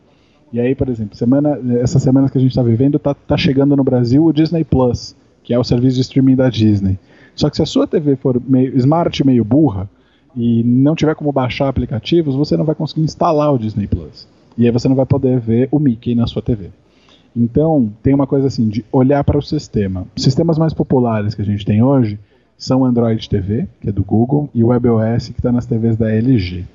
E 0.53 0.59
aí, 0.59 0.75
por 0.75 0.87
exemplo, 0.87 1.17
semana, 1.17 1.59
essas 1.81 2.03
semanas 2.03 2.29
que 2.29 2.37
a 2.37 2.41
gente 2.41 2.51
está 2.51 2.63
vivendo, 2.63 2.97
está 2.97 3.13
tá 3.13 3.35
chegando 3.35 3.75
no 3.75 3.83
Brasil 3.83 4.23
o 4.23 4.31
Disney 4.31 4.63
Plus 4.63 5.15
que 5.43 5.53
é 5.53 5.59
o 5.59 5.63
serviço 5.63 5.95
de 5.95 6.01
streaming 6.01 6.35
da 6.35 6.49
Disney. 6.49 6.99
Só 7.35 7.49
que 7.49 7.55
se 7.55 7.61
a 7.61 7.65
sua 7.65 7.87
TV 7.87 8.15
for 8.15 8.41
meio 8.45 8.75
smart, 8.77 9.25
meio 9.25 9.43
burra, 9.43 9.89
e 10.35 10.63
não 10.63 10.95
tiver 10.95 11.15
como 11.15 11.31
baixar 11.31 11.67
aplicativos, 11.67 12.35
você 12.35 12.55
não 12.55 12.63
vai 12.63 12.75
conseguir 12.75 13.01
instalar 13.01 13.53
o 13.53 13.57
Disney 13.57 13.87
Plus. 13.87 14.27
E 14.57 14.65
aí 14.65 14.71
você 14.71 14.87
não 14.87 14.95
vai 14.95 15.05
poder 15.05 15.39
ver 15.39 15.67
o 15.71 15.79
Mickey 15.79 16.15
na 16.15 16.27
sua 16.27 16.41
TV. 16.41 16.69
Então, 17.35 17.91
tem 18.03 18.13
uma 18.13 18.27
coisa 18.27 18.47
assim, 18.47 18.67
de 18.67 18.83
olhar 18.91 19.23
para 19.23 19.37
o 19.37 19.41
sistema. 19.41 20.05
Os 20.15 20.23
sistemas 20.23 20.57
mais 20.57 20.73
populares 20.73 21.33
que 21.33 21.41
a 21.41 21.45
gente 21.45 21.65
tem 21.65 21.81
hoje 21.81 22.19
são 22.57 22.85
Android 22.85 23.27
TV, 23.29 23.67
que 23.79 23.89
é 23.89 23.91
do 23.91 24.03
Google, 24.03 24.49
e 24.53 24.63
o 24.63 24.67
WebOS, 24.67 25.29
que 25.29 25.39
está 25.39 25.51
nas 25.51 25.65
TVs 25.65 25.95
da 25.95 26.11
LG. 26.11 26.65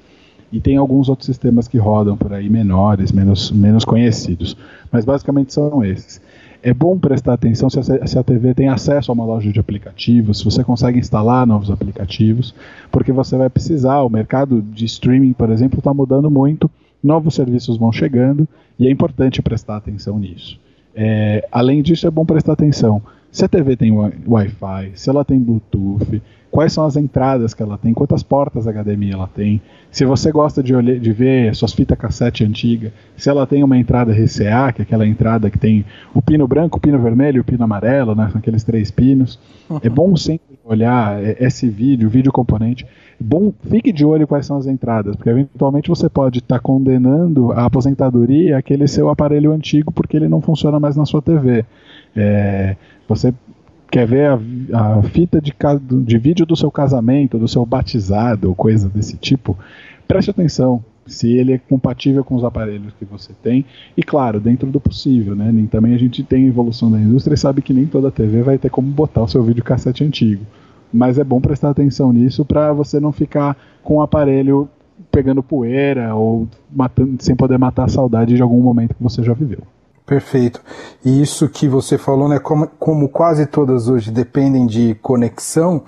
E 0.51 0.61
tem 0.61 0.77
alguns 0.77 1.09
outros 1.09 1.27
sistemas 1.27 1.69
que 1.69 1.77
rodam 1.77 2.17
por 2.17 2.33
aí 2.33 2.49
menores, 2.49 3.13
menos, 3.13 3.51
menos 3.51 3.85
conhecidos. 3.85 4.57
Mas 4.91 5.05
basicamente 5.05 5.53
são 5.53 5.85
esses 5.85 6.21
é 6.67 6.75
bom 6.75 6.99
prestar 6.99 7.35
atenção 7.35 7.71
se 7.71 7.79
a, 7.79 8.07
se 8.07 8.19
a, 8.19 8.25
TV 8.25 8.53
tem 8.53 8.69
acesso 8.69 9.13
a 9.13 9.15
uma 9.15 9.25
loja 9.25 9.53
de 9.53 9.61
aplicativos, 9.61 10.39
se 10.39 10.45
você 10.45 10.65
consegue 10.65 10.99
instalar 10.99 11.47
novos 11.47 11.71
aplicativos, 11.71 12.53
porque 12.91 13.13
você 13.13 13.37
vai 13.37 13.49
precisar. 13.49 14.03
O 14.03 14.11
mercado 14.11 14.61
de 14.61 14.85
streaming, 14.85 15.33
por 15.33 15.49
exemplo, 15.51 15.79
está 15.79 15.95
mudando 15.95 16.29
muito, 16.29 16.69
novos 17.03 17.35
serviços 17.35 17.77
vão 17.77 17.93
chegando 17.93 18.49
e 18.79 18.87
é 18.87 18.91
importante 18.91 19.43
prestar 19.43 19.77
atenção 19.77 20.19
nisso. 20.19 20.59
É, 20.95 21.47
além 21.53 21.83
disso, 21.83 22.07
é 22.07 22.11
bom 22.11 22.25
prestar 22.25 22.55
atenção 22.55 23.03
se 23.37 23.45
a 23.45 23.49
TV 23.49 23.77
tem 23.77 23.93
Wi-Fi, 23.93 24.93
se 24.95 25.11
ela 25.11 25.23
tem 25.23 25.39
Bluetooth, 25.39 26.23
quais 26.51 26.73
são 26.73 26.87
as 26.87 26.97
entradas 26.97 27.53
que 27.53 27.63
ela 27.63 27.77
tem, 27.77 27.93
quantas 27.93 28.23
portas 28.23 28.67
HDMI 28.67 29.13
ela 29.13 29.27
tem, 29.27 29.61
se 29.91 30.07
você 30.07 30.33
gosta 30.33 30.63
de, 30.63 30.75
olhar, 30.75 30.99
de 30.99 31.13
ver 31.13 31.55
suas 31.55 31.75
fitas 31.75 31.99
cassete 31.99 32.45
antiga, 32.45 32.95
se 33.15 33.29
ela 33.29 33.47
tem 33.47 33.63
uma 33.63 33.77
entrada 33.77 34.11
RCA, 34.11 34.73
que 34.73 34.81
é 34.81 34.85
aquela 34.85 35.07
entrada 35.07 35.51
que 35.51 35.59
tem 35.59 35.85
o 36.15 36.23
pino 36.23 36.49
branco, 36.49 36.79
o 36.79 36.81
pino 36.81 36.99
vermelho 36.99 37.37
e 37.37 37.41
o 37.41 37.45
pino 37.45 37.63
amarelo, 37.63 38.15
né, 38.15 38.27
são 38.33 38.39
aqueles 38.39 38.65
três 38.65 38.91
pinos. 38.91 39.39
Uhum. 39.69 39.81
É 39.83 39.89
bom 39.91 40.17
sempre 40.17 40.56
olhar 40.67 41.23
esse 41.41 41.69
vídeo, 41.69 42.11
vídeo 42.11 42.33
componente. 42.33 42.85
É 42.85 43.25
bom, 43.25 43.53
fique 43.71 43.93
de 43.93 44.05
olho 44.05 44.27
quais 44.27 44.45
são 44.45 44.57
as 44.57 44.67
entradas, 44.67 45.15
porque 45.15 45.31
eventualmente 45.31 45.89
você 45.89 46.09
pode 46.09 46.41
estar 46.41 46.57
tá 46.57 46.61
condenando 46.61 47.53
a 47.53 47.65
aposentadoria 47.65 48.59
aquele 48.59 48.89
seu 48.89 49.09
aparelho 49.09 49.53
antigo 49.53 49.93
porque 49.93 50.17
ele 50.17 50.29
não 50.29 50.41
funciona 50.41 50.81
mais 50.81 50.97
na 50.97 51.07
sua 51.07 51.23
TV. 51.23 51.65
É, 52.15 52.77
você 53.09 53.33
quer 53.91 54.07
ver 54.07 54.31
a, 54.73 54.99
a 54.99 55.03
fita 55.03 55.41
de, 55.41 55.55
de 56.05 56.19
vídeo 56.19 56.45
do 56.45 56.57
seu 56.57 56.71
casamento, 56.71 57.39
do 57.39 57.47
seu 57.47 57.65
batizado, 57.65 58.55
coisa 58.55 58.89
desse 58.89 59.17
tipo, 59.17 59.57
preste 60.09 60.31
atenção. 60.31 60.85
Se 61.07 61.33
ele 61.33 61.53
é 61.53 61.59
compatível 61.59 62.25
com 62.25 62.35
os 62.35 62.45
aparelhos 62.45 62.93
que 62.99 63.05
você 63.05 63.33
tem, 63.43 63.65
e 63.97 64.03
claro, 64.03 64.41
dentro 64.41 64.69
do 64.69 64.81
possível, 64.81 65.35
né? 65.35 65.51
Nem, 65.53 65.67
também 65.67 65.95
a 65.95 65.99
gente 65.99 66.23
tem 66.23 66.47
evolução 66.47 66.91
da 66.91 67.01
indústria 67.01 67.35
e 67.35 67.39
sabe 67.39 67.63
que 67.63 67.73
nem 67.73 67.87
toda 67.87 68.11
TV 68.11 68.43
vai 68.43 68.59
ter 68.59 68.71
como 68.71 68.89
botar 68.89 69.23
o 69.23 69.29
seu 69.29 69.43
videocassete 69.43 70.05
antigo. 70.05 70.45
Mas 70.93 71.19
é 71.19 71.25
bom 71.25 71.41
prestar 71.41 71.71
atenção 71.71 72.13
nisso 72.13 72.45
para 72.45 72.73
você 72.73 73.01
não 73.01 73.13
ficar 73.13 73.57
com 73.83 73.97
o 73.97 74.03
aparelho 74.03 74.69
pegando 75.11 75.43
poeira 75.43 76.15
ou 76.15 76.49
matando, 76.71 77.23
sem 77.23 77.35
poder 77.35 77.59
matar 77.59 77.85
a 77.85 77.89
saudade 77.89 78.35
de 78.35 78.43
algum 78.43 78.61
momento 78.61 78.95
que 78.95 79.03
você 79.03 79.23
já 79.23 79.33
viveu. 79.33 79.61
Perfeito. 80.07 80.61
E 81.05 81.21
isso 81.21 81.49
que 81.49 81.67
você 81.67 81.99
falou, 81.99 82.29
né, 82.29 82.39
como, 82.39 82.69
como 82.79 83.09
quase 83.09 83.45
todas 83.45 83.89
hoje 83.89 84.13
dependem 84.13 84.67
de 84.67 84.95
conexão, 85.03 85.83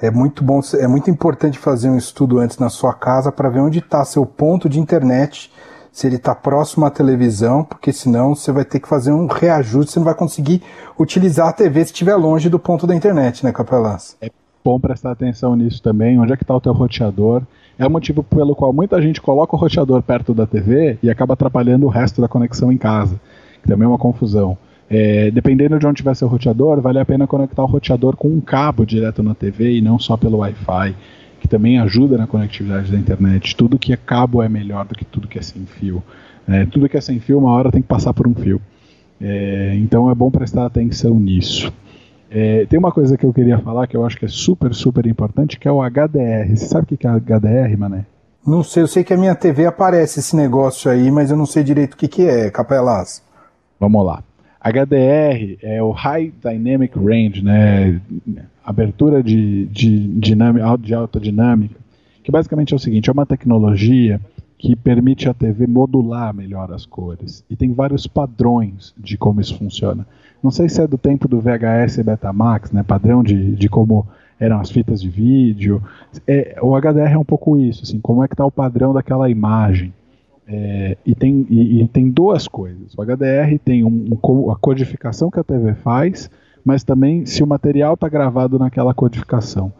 é 0.00 0.10
muito 0.10 0.44
bom, 0.44 0.60
é 0.78 0.86
muito 0.86 1.10
importante 1.10 1.58
fazer 1.58 1.88
um 1.88 1.96
estudo 1.96 2.38
antes 2.38 2.58
na 2.58 2.68
sua 2.68 2.92
casa 2.92 3.32
para 3.32 3.48
ver 3.48 3.60
onde 3.60 3.78
está 3.78 4.04
seu 4.04 4.26
ponto 4.26 4.68
de 4.68 4.78
internet, 4.78 5.50
se 5.90 6.06
ele 6.06 6.16
está 6.16 6.34
próximo 6.34 6.84
à 6.84 6.90
televisão, 6.90 7.64
porque 7.64 7.90
senão 7.90 8.34
você 8.34 8.52
vai 8.52 8.66
ter 8.66 8.80
que 8.80 8.88
fazer 8.88 9.12
um 9.12 9.26
reajuste, 9.26 9.92
você 9.92 9.98
não 9.98 10.04
vai 10.04 10.14
conseguir 10.14 10.62
utilizar 10.98 11.48
a 11.48 11.52
TV 11.52 11.80
se 11.80 11.92
estiver 11.92 12.16
longe 12.16 12.50
do 12.50 12.58
ponto 12.58 12.86
da 12.86 12.94
internet, 12.94 13.42
né, 13.42 13.50
Capelãs? 13.50 14.14
É 14.20 14.30
bom 14.62 14.78
prestar 14.78 15.12
atenção 15.12 15.56
nisso 15.56 15.82
também, 15.82 16.18
onde 16.18 16.34
é 16.34 16.36
que 16.36 16.44
está 16.44 16.54
o 16.54 16.60
teu 16.60 16.74
roteador. 16.74 17.42
É 17.78 17.86
o 17.86 17.90
motivo 17.90 18.22
pelo 18.22 18.54
qual 18.54 18.72
muita 18.72 19.00
gente 19.00 19.22
coloca 19.22 19.56
o 19.56 19.58
roteador 19.58 20.02
perto 20.02 20.34
da 20.34 20.46
TV 20.46 20.98
e 21.02 21.08
acaba 21.08 21.32
atrapalhando 21.32 21.86
o 21.86 21.90
resto 21.90 22.20
da 22.20 22.28
conexão 22.28 22.70
em 22.70 22.76
casa, 22.76 23.18
que 23.62 23.68
também 23.68 23.86
é 23.86 23.88
uma 23.88 23.98
confusão. 23.98 24.58
É, 24.88 25.30
dependendo 25.30 25.78
de 25.78 25.86
onde 25.86 25.96
tiver 25.96 26.14
seu 26.14 26.28
roteador, 26.28 26.80
vale 26.80 26.98
a 26.98 27.04
pena 27.04 27.26
conectar 27.26 27.62
o 27.62 27.66
roteador 27.66 28.16
com 28.16 28.28
um 28.28 28.40
cabo 28.40 28.86
direto 28.86 29.22
na 29.22 29.34
TV 29.34 29.78
e 29.78 29.80
não 29.80 29.98
só 29.98 30.16
pelo 30.16 30.38
Wi-Fi, 30.38 30.94
que 31.40 31.48
também 31.48 31.78
ajuda 31.78 32.16
na 32.16 32.26
conectividade 32.26 32.90
da 32.90 32.98
internet. 32.98 33.56
Tudo 33.56 33.78
que 33.78 33.92
é 33.92 33.96
cabo 33.96 34.42
é 34.42 34.48
melhor 34.48 34.86
do 34.86 34.94
que 34.94 35.04
tudo 35.04 35.26
que 35.26 35.38
é 35.38 35.42
sem 35.42 35.66
fio. 35.66 36.02
É, 36.48 36.64
tudo 36.66 36.88
que 36.88 36.96
é 36.96 37.00
sem 37.00 37.18
fio, 37.18 37.38
uma 37.38 37.50
hora 37.50 37.72
tem 37.72 37.82
que 37.82 37.88
passar 37.88 38.14
por 38.14 38.28
um 38.28 38.34
fio. 38.34 38.60
É, 39.20 39.74
então 39.76 40.10
é 40.10 40.14
bom 40.14 40.30
prestar 40.30 40.66
atenção 40.66 41.18
nisso. 41.18 41.72
É, 42.30 42.66
tem 42.66 42.78
uma 42.78 42.92
coisa 42.92 43.16
que 43.16 43.24
eu 43.24 43.32
queria 43.32 43.58
falar 43.58 43.86
que 43.86 43.96
eu 43.96 44.04
acho 44.04 44.16
que 44.16 44.24
é 44.24 44.28
super, 44.28 44.74
super 44.74 45.06
importante, 45.06 45.58
que 45.58 45.66
é 45.66 45.72
o 45.72 45.82
HDR. 45.82 46.54
Você 46.54 46.66
sabe 46.66 46.84
o 46.84 46.96
que 46.96 47.06
é 47.06 47.10
HDR, 47.10 47.76
Mané? 47.78 48.04
Não 48.46 48.62
sei, 48.62 48.82
eu 48.82 48.86
sei 48.86 49.02
que 49.02 49.12
a 49.12 49.16
minha 49.16 49.34
TV 49.34 49.66
aparece 49.66 50.20
esse 50.20 50.36
negócio 50.36 50.88
aí, 50.88 51.10
mas 51.10 51.30
eu 51.30 51.36
não 51.36 51.46
sei 51.46 51.64
direito 51.64 51.94
o 51.94 51.96
que, 51.96 52.06
que 52.06 52.22
é, 52.22 52.50
Capelas. 52.50 53.22
Vamos 53.80 54.06
lá. 54.06 54.22
HDR 54.60 55.58
é 55.62 55.82
o 55.82 55.90
High 55.90 56.32
Dynamic 56.42 56.98
Range, 56.98 57.42
né? 57.42 58.00
Abertura 58.64 59.22
de, 59.22 59.66
de, 59.66 60.08
dinâmica, 60.18 60.76
de 60.78 60.94
alta 60.94 61.20
dinâmica, 61.20 61.76
que 62.24 62.32
basicamente 62.32 62.72
é 62.72 62.76
o 62.76 62.80
seguinte: 62.80 63.08
é 63.08 63.12
uma 63.12 63.26
tecnologia 63.26 64.20
que 64.58 64.74
permite 64.74 65.28
a 65.28 65.34
TV 65.34 65.66
modular 65.66 66.34
melhor 66.34 66.72
as 66.72 66.86
cores. 66.86 67.44
E 67.48 67.54
tem 67.54 67.72
vários 67.72 68.06
padrões 68.06 68.94
de 68.96 69.16
como 69.16 69.40
isso 69.40 69.56
funciona. 69.56 70.06
Não 70.42 70.50
sei 70.50 70.68
se 70.68 70.80
é 70.80 70.86
do 70.86 70.98
tempo 70.98 71.28
do 71.28 71.40
VHS 71.40 71.98
e 71.98 72.02
Betamax, 72.02 72.72
né? 72.72 72.82
Padrão 72.82 73.22
de, 73.22 73.54
de 73.54 73.68
como 73.68 74.06
eram 74.38 74.60
as 74.60 74.70
fitas 74.70 75.00
de 75.00 75.08
vídeo. 75.08 75.82
É, 76.26 76.58
o 76.60 76.76
HDR 76.78 77.12
é 77.12 77.18
um 77.18 77.24
pouco 77.24 77.56
isso, 77.56 77.82
assim, 77.82 78.00
como 78.00 78.22
é 78.22 78.28
que 78.28 78.34
está 78.34 78.44
o 78.44 78.50
padrão 78.50 78.92
daquela 78.92 79.28
imagem. 79.30 79.92
É, 80.48 80.96
e, 81.04 81.14
tem, 81.14 81.44
e, 81.50 81.82
e, 81.82 81.88
tem 81.88 82.08
duas 82.08 82.46
coisas. 82.46 82.94
O 82.96 83.02
HDR 83.02 83.58
tem 83.64 83.84
um, 83.84 84.18
um, 84.24 84.50
a 84.50 84.56
codificação 84.56 85.30
que 85.30 85.40
a 85.40 85.44
TV 85.44 85.74
faz, 85.74 86.30
mas 86.64 86.84
também 86.84 87.26
se 87.26 87.42
o 87.42 87.46
material 87.46 87.94
está 87.94 88.08
gravado 88.08 88.58
naquela 88.58 88.94
codificação. 88.94 89.72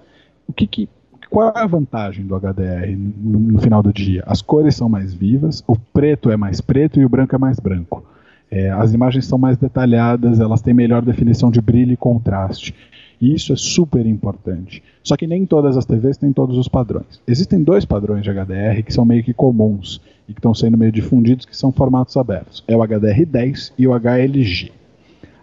O 0.48 0.52
que, 0.52 0.66
que, 0.66 0.88
qual 1.30 1.52
é 1.54 1.60
a 1.60 1.66
vantagem 1.66 2.26
do 2.26 2.34
HDR 2.34 2.96
no, 2.96 3.38
no, 3.38 3.60
final 3.60 3.82
do 3.82 3.92
dia? 3.92 4.24
As 4.26 4.42
cores 4.42 4.74
são 4.74 4.88
mais 4.88 5.14
vivas, 5.14 5.62
o 5.66 5.76
preto 5.76 6.30
é 6.30 6.36
mais 6.36 6.60
preto 6.60 7.00
e 7.00 7.04
o 7.04 7.08
branco 7.08 7.34
é 7.34 7.38
mais 7.38 7.60
branco. 7.60 8.04
É, 8.50 8.70
as 8.70 8.92
imagens 8.92 9.26
são 9.26 9.38
mais 9.38 9.56
detalhadas, 9.56 10.40
elas 10.40 10.62
têm 10.62 10.72
melhor 10.72 11.04
definição 11.04 11.50
de 11.50 11.60
brilho 11.60 11.92
e 11.92 11.96
contraste. 11.96 12.74
E 13.20 13.34
isso 13.34 13.52
é 13.52 13.56
super 13.56 14.04
importante. 14.06 14.82
Só 15.02 15.16
que 15.16 15.26
nem 15.26 15.46
todas 15.46 15.76
as 15.76 15.86
TVs 15.86 16.18
têm 16.18 16.32
todos 16.32 16.58
os 16.58 16.68
padrões. 16.68 17.20
Existem 17.26 17.62
dois 17.62 17.84
padrões 17.84 18.22
de 18.22 18.30
HDR 18.30 18.82
que 18.84 18.92
são 18.92 19.04
meio 19.04 19.24
que 19.24 19.32
comuns 19.32 20.00
e 20.28 20.32
que 20.32 20.38
estão 20.38 20.54
sendo 20.54 20.76
meio 20.76 20.92
difundidos, 20.92 21.46
que 21.46 21.56
são 21.56 21.72
formatos 21.72 22.16
abertos. 22.16 22.62
É 22.66 22.76
o 22.76 22.80
HDR10 22.80 23.72
e 23.78 23.86
o 23.86 23.92
HLG. 23.92 24.72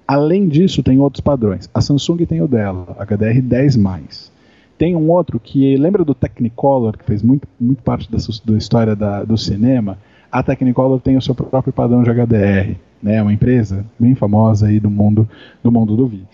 Além 0.07 0.47
disso, 0.47 0.83
tem 0.83 0.99
outros 0.99 1.21
padrões. 1.21 1.69
A 1.73 1.81
Samsung 1.81 2.25
tem 2.25 2.41
o 2.41 2.47
dela, 2.47 2.95
HDR10+. 2.99 4.29
Tem 4.77 4.95
um 4.95 5.09
outro 5.09 5.39
que, 5.39 5.77
lembra 5.77 6.03
do 6.03 6.13
Technicolor, 6.13 6.97
que 6.97 7.05
fez 7.05 7.23
muito, 7.23 7.47
muito 7.59 7.81
parte 7.83 8.11
da, 8.11 8.17
da 8.17 8.57
história 8.57 8.95
da, 8.95 9.23
do 9.23 9.37
cinema? 9.37 9.97
A 10.31 10.43
Technicolor 10.43 10.99
tem 10.99 11.15
o 11.15 11.21
seu 11.21 11.33
próprio 11.33 11.71
padrão 11.71 12.03
de 12.03 12.09
HDR, 12.09 12.75
né? 13.01 13.15
É 13.15 13.21
uma 13.21 13.31
empresa 13.31 13.85
bem 13.99 14.15
famosa 14.15 14.67
aí 14.67 14.79
do 14.79 14.89
mundo 14.89 15.29
do, 15.63 15.71
mundo 15.71 15.95
do 15.95 16.07
vídeo. 16.07 16.27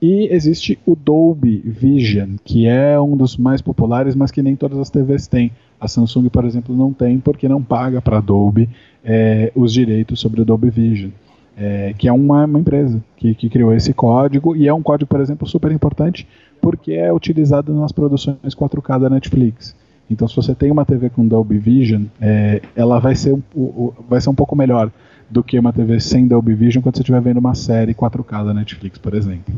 E 0.00 0.28
existe 0.32 0.78
o 0.86 0.96
Dolby 0.96 1.58
Vision, 1.58 2.36
que 2.42 2.66
é 2.66 2.98
um 2.98 3.16
dos 3.16 3.36
mais 3.36 3.60
populares, 3.60 4.14
mas 4.14 4.30
que 4.30 4.42
nem 4.42 4.56
todas 4.56 4.78
as 4.78 4.88
TVs 4.88 5.26
têm. 5.26 5.52
A 5.78 5.86
Samsung, 5.86 6.28
por 6.30 6.44
exemplo, 6.44 6.74
não 6.74 6.92
tem 6.92 7.18
porque 7.18 7.48
não 7.48 7.62
paga 7.62 8.00
para 8.00 8.18
a 8.18 8.20
Dolby 8.20 8.68
é, 9.04 9.52
os 9.54 9.72
direitos 9.72 10.18
sobre 10.18 10.40
o 10.40 10.44
Dolby 10.44 10.70
Vision, 10.70 11.10
é, 11.56 11.94
que 11.96 12.08
é 12.08 12.12
uma, 12.12 12.46
uma 12.46 12.58
empresa 12.58 13.02
que, 13.16 13.34
que, 13.34 13.50
criou 13.50 13.74
esse 13.74 13.92
código 13.92 14.56
e 14.56 14.66
é 14.66 14.72
um 14.72 14.82
código, 14.82 15.08
por 15.08 15.20
exemplo, 15.20 15.46
super 15.46 15.70
importante 15.70 16.26
porque 16.60 16.92
é 16.92 17.12
utilizado 17.12 17.74
nas 17.74 17.92
produções 17.92 18.54
4K 18.54 19.00
da 19.00 19.10
Netflix. 19.10 19.74
Então, 20.10 20.26
se 20.26 20.34
você 20.34 20.54
tem 20.54 20.70
uma 20.70 20.84
TV 20.84 21.08
com 21.08 21.26
Dolby 21.26 21.58
Vision, 21.58 22.04
é, 22.20 22.60
ela 22.74 22.98
vai 22.98 23.14
ser, 23.14 23.32
um, 23.32 23.92
vai 24.08 24.20
ser 24.20 24.28
um 24.28 24.34
pouco 24.34 24.56
melhor 24.56 24.90
do 25.30 25.42
que 25.44 25.58
uma 25.58 25.72
TV 25.72 26.00
sem 26.00 26.26
Dolby 26.26 26.54
Vision 26.54 26.82
quando 26.82 26.96
você 26.96 27.02
estiver 27.02 27.20
vendo 27.20 27.38
uma 27.38 27.54
série 27.54 27.94
4K 27.94 28.46
da 28.46 28.52
Netflix, 28.52 28.98
por 28.98 29.14
exemplo. 29.14 29.54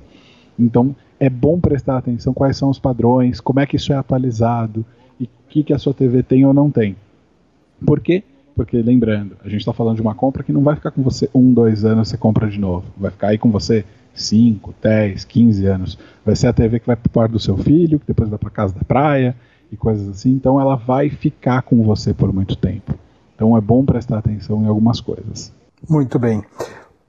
Então, 0.59 0.95
é 1.19 1.31
bom 1.31 1.61
prestar 1.61 1.99
atenção 1.99 2.35
quais 2.35 2.57
são 2.57 2.69
os 2.69 2.79
padrões, 2.79 3.41
como 3.41 3.61
é 3.61 3.67
que 3.67 3.77
isso 3.77 3.93
é 3.93 3.97
atualizado 3.97 4.85
e 5.21 5.25
o 5.25 5.29
que, 5.49 5.63
que 5.63 5.73
a 5.73 5.79
sua 5.79 5.95
TV 5.95 6.23
tem 6.23 6.45
ou 6.45 6.53
não 6.53 6.71
tem. 6.71 6.97
Por 7.85 8.01
quê? 8.01 8.23
Porque, 8.55 8.81
lembrando, 8.83 9.37
a 9.43 9.49
gente 9.49 9.61
está 9.61 9.73
falando 9.73 9.97
de 9.97 10.03
uma 10.03 10.15
compra 10.15 10.43
que 10.43 10.53
não 10.53 10.63
vai 10.63 10.77
ficar 10.77 10.91
com 10.91 11.03
você 11.03 11.29
um, 11.35 11.53
dois 11.53 11.85
anos 11.85 12.09
você 12.09 12.17
compra 12.17 12.49
de 12.49 12.59
novo. 12.59 12.85
Vai 12.97 13.11
ficar 13.11 13.29
aí 13.29 13.39
com 13.39 13.51
você 13.51 13.85
5, 14.15 14.75
10, 14.83 15.25
15 15.25 15.67
anos. 15.67 15.99
Vai 16.25 16.37
ser 16.37 16.49
a 16.49 16.53
TV 16.53 16.81
que 16.81 16.87
vai 16.87 16.97
para 16.97 17.09
o 17.09 17.13
quarto 17.13 17.33
do 17.33 17.39
seu 17.39 17.57
filho, 17.57 17.99
que 17.99 18.07
depois 18.07 18.29
vai 18.29 18.39
para 18.39 18.51
casa 18.51 18.75
da 18.75 18.85
praia 18.85 19.35
e 19.71 19.77
coisas 19.77 20.09
assim. 20.09 20.31
Então, 20.31 20.61
ela 20.61 20.77
vai 20.77 21.09
ficar 21.09 21.63
com 21.63 21.83
você 21.83 22.13
por 22.13 22.33
muito 22.33 22.57
tempo. 22.57 22.95
Então, 23.35 23.57
é 23.57 23.61
bom 23.61 23.85
prestar 23.85 24.19
atenção 24.19 24.63
em 24.63 24.67
algumas 24.67 25.01
coisas. 25.01 25.53
Muito 25.89 26.19
bem. 26.19 26.43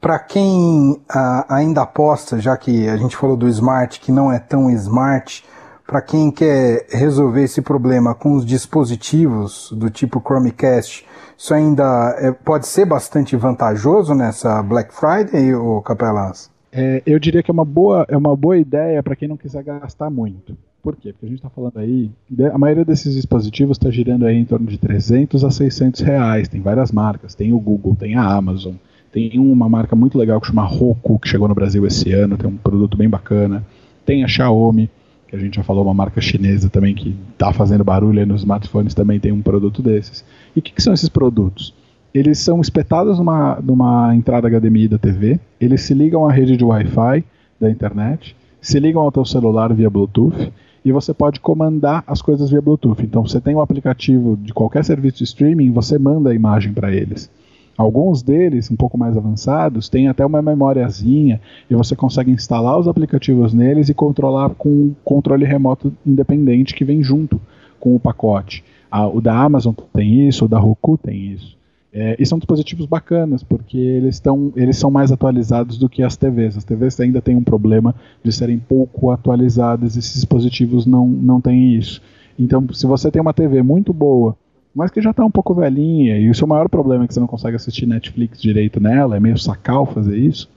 Para 0.03 0.19
quem 0.19 1.01
ainda 1.48 1.83
aposta, 1.83 2.38
já 2.38 2.57
que 2.57 2.89
a 2.89 2.98
gente 2.98 3.15
falou 3.15 3.38
do 3.38 3.48
smart, 3.48 4.01
que 4.01 4.12
não 4.12 4.29
é 4.29 4.38
tão 4.38 4.69
smart, 4.72 5.45
para 5.88 6.01
quem 6.01 6.29
quer 6.29 6.86
resolver 6.91 7.43
esse 7.43 7.62
problema 7.62 8.13
com 8.13 8.33
os 8.33 8.45
dispositivos 8.45 9.72
do 9.72 9.89
tipo 9.89 10.19
Chromecast, 10.19 11.05
isso 11.38 11.53
ainda 11.53 12.17
é, 12.19 12.33
pode 12.33 12.67
ser 12.67 12.83
bastante 12.83 13.38
vantajoso 13.38 14.13
nessa 14.13 14.62
Black 14.62 14.93
Friday, 14.93 15.55
ou 15.55 15.81
Capelas? 15.81 16.51
É, 16.69 17.01
eu 17.05 17.17
diria 17.17 17.41
que 17.41 17.50
é 17.50 17.53
uma 17.53 17.63
boa, 17.63 18.05
é 18.10 18.17
uma 18.17 18.36
boa 18.36 18.57
ideia 18.57 19.01
para 19.01 19.15
quem 19.15 19.29
não 19.29 19.38
quiser 19.38 19.63
gastar 19.63 20.10
muito. 20.10 20.57
Por 20.81 20.98
quê? 20.98 21.13
Porque 21.13 21.27
a 21.27 21.29
gente 21.29 21.38
está 21.38 21.50
falando 21.50 21.79
aí, 21.79 22.12
a 22.53 22.57
maioria 22.57 22.83
desses 22.83 23.15
dispositivos 23.15 23.77
está 23.77 23.89
girando 23.89 24.25
aí 24.25 24.36
em 24.36 24.43
torno 24.43 24.67
de 24.67 24.77
300 24.77 25.45
a 25.45 25.50
600 25.50 26.01
reais. 26.01 26.50
Tem 26.50 26.60
várias 26.60 26.91
marcas, 26.91 27.33
tem 27.33 27.53
o 27.53 27.60
Google, 27.60 27.95
tem 27.95 28.17
a 28.17 28.25
Amazon, 28.25 28.74
tem 29.13 29.38
uma 29.38 29.70
marca 29.70 29.96
muito 29.96 30.17
legal 30.17 30.41
que 30.41 30.48
chama 30.48 30.63
Roku, 30.63 31.20
que 31.20 31.29
chegou 31.29 31.48
no 31.48 31.53
Brasil 31.53 31.86
esse 31.86 32.12
ano, 32.12 32.36
tem 32.36 32.50
um 32.50 32.58
produto 32.58 32.98
bem 32.98 33.08
bacana. 33.08 33.63
Tem 34.03 34.24
a 34.24 34.27
Xiaomi, 34.27 34.89
que 35.27 35.36
a 35.36 35.39
gente 35.39 35.55
já 35.55 35.63
falou, 35.63 35.84
uma 35.84 35.93
marca 35.93 36.20
chinesa 36.20 36.67
também 36.67 36.96
que 36.96 37.15
está 37.32 37.53
fazendo 37.53 37.84
barulho 37.84 38.25
nos 38.25 38.41
smartphones, 38.41 38.96
também 38.96 39.20
tem 39.20 39.32
um 39.32 39.41
produto 39.41 39.84
desses. 39.84 40.25
E 40.55 40.60
o 40.60 40.62
que, 40.63 40.74
que, 40.74 40.82
são 40.82 40.91
esses 40.91 41.10
produtos? 41.10 41.75
Eles 42.12 42.39
são 42.39 42.60
espetados 42.60 43.20
numa, 43.20 43.60
numa 43.62 44.15
entrada 44.15 44.50
HDMI 44.50 44.88
da 44.88 44.98
TV, 44.98 45.39
eles 45.62 45.82
se 45.82 45.93
ligam 45.93 46.27
à 46.27 46.32
rede 46.32 46.58
de 46.58 46.63
Wi-Fi 46.63 47.24
da 47.62 47.70
internet, 47.70 48.36
se 48.60 48.79
ligam 48.79 49.03
ao 49.03 49.12
teu 49.12 49.25
celular 49.25 49.72
via 49.75 49.91
Bluetooth, 49.91 50.51
e 50.84 50.91
você 50.91 51.13
pode 51.13 51.39
comandar 51.39 52.03
as 52.08 52.20
coisas 52.20 52.50
via 52.50 52.62
Bluetooth. 52.62 53.03
Então, 53.03 53.25
você 53.25 53.39
tem 53.39 53.55
um 53.55 53.62
aplicativo 53.62 54.36
de 54.41 54.51
qualquer 54.51 54.84
serviço 54.84 55.20
de 55.20 55.25
streaming, 55.25 55.72
você 55.72 56.00
manda 56.00 56.32
a 56.32 56.34
imagem 56.34 56.74
para 56.74 56.91
eles. 56.91 57.29
Alguns 57.77 58.22
deles, 58.22 58.70
um 58.70 58.75
pouco 58.75 58.98
mais 58.98 59.18
avançados, 59.18 59.89
têm 59.89 60.08
até 60.08 60.24
uma 60.25 60.42
memóriazinha 60.42 61.42
e 61.70 61.75
você 61.75 61.96
consegue 61.96 62.30
instalar 62.30 62.77
os 62.77 62.88
aplicativos 62.88 63.53
neles 63.53 63.89
e 63.89 63.94
controlar 63.94 64.50
com 64.51 64.70
um 64.70 64.96
controle 65.03 65.44
remoto 65.44 65.92
independente 66.06 66.75
que 66.75 66.86
vem 66.86 67.01
junto 67.01 67.42
com 67.80 67.96
o 67.96 68.00
pacote. 68.00 68.63
Ah, 68.92 69.08
o 69.08 69.20
da 69.20 69.36
Amazon 69.36 69.74
tem 69.92 70.27
isso, 70.27 70.46
o 70.46 70.48
da 70.48 70.60
Roku 70.60 70.98
tem 70.98 71.34
isso. 71.34 71.58
É, 71.92 72.15
e 72.20 72.25
são 72.25 72.39
dispositivos 72.39 72.86
bacanas, 72.86 73.44
porque 73.44 73.77
eles, 73.77 74.20
tão, 74.20 74.51
eles 74.56 74.77
são 74.77 74.89
mais 74.89 75.12
atualizados 75.12 75.77
do 75.77 75.89
que 75.89 76.01
as 76.01 76.15
TVs. 76.15 76.58
As 76.58 76.63
TVs 76.63 77.00
ainda 77.00 77.22
têm 77.22 77.36
um 77.36 77.44
problema 77.44 77.94
de 78.24 78.32
serem 78.32 78.58
pouco 78.58 79.12
atualizadas, 79.12 79.98
esses 79.98 80.13
dispositivos 80.15 80.86
não, 80.86 81.08
não 81.08 81.42
têm 81.42 81.75
isso. 81.75 82.01
Então, 82.38 82.68
se 82.74 82.88
você 82.88 83.12
tem 83.12 83.22
uma 83.22 83.34
TV 83.34 83.62
muito 83.62 83.94
boa 83.94 84.36
mas 84.75 84.92
que 84.92 85.01
já 85.01 85.12
está 85.12 85.24
um 85.24 85.32
pouco 85.32 85.53
velhinha, 85.53 86.18
e 86.18 86.30
o 86.30 86.36
seu 86.36 86.48
maior 86.48 86.68
problema 86.68 87.03
é 87.03 87.08
que 87.08 87.13
você 87.13 87.20
não 87.20 87.27
consegue 87.27 87.56
assistir 87.56 87.86
Netflix 87.86 88.42
direito 88.42 88.80
nela, 88.80 89.18
é 89.18 89.20
meio 89.20 89.38
sacal 89.38 89.86
fazer 89.86 90.18
isso, 90.18 90.50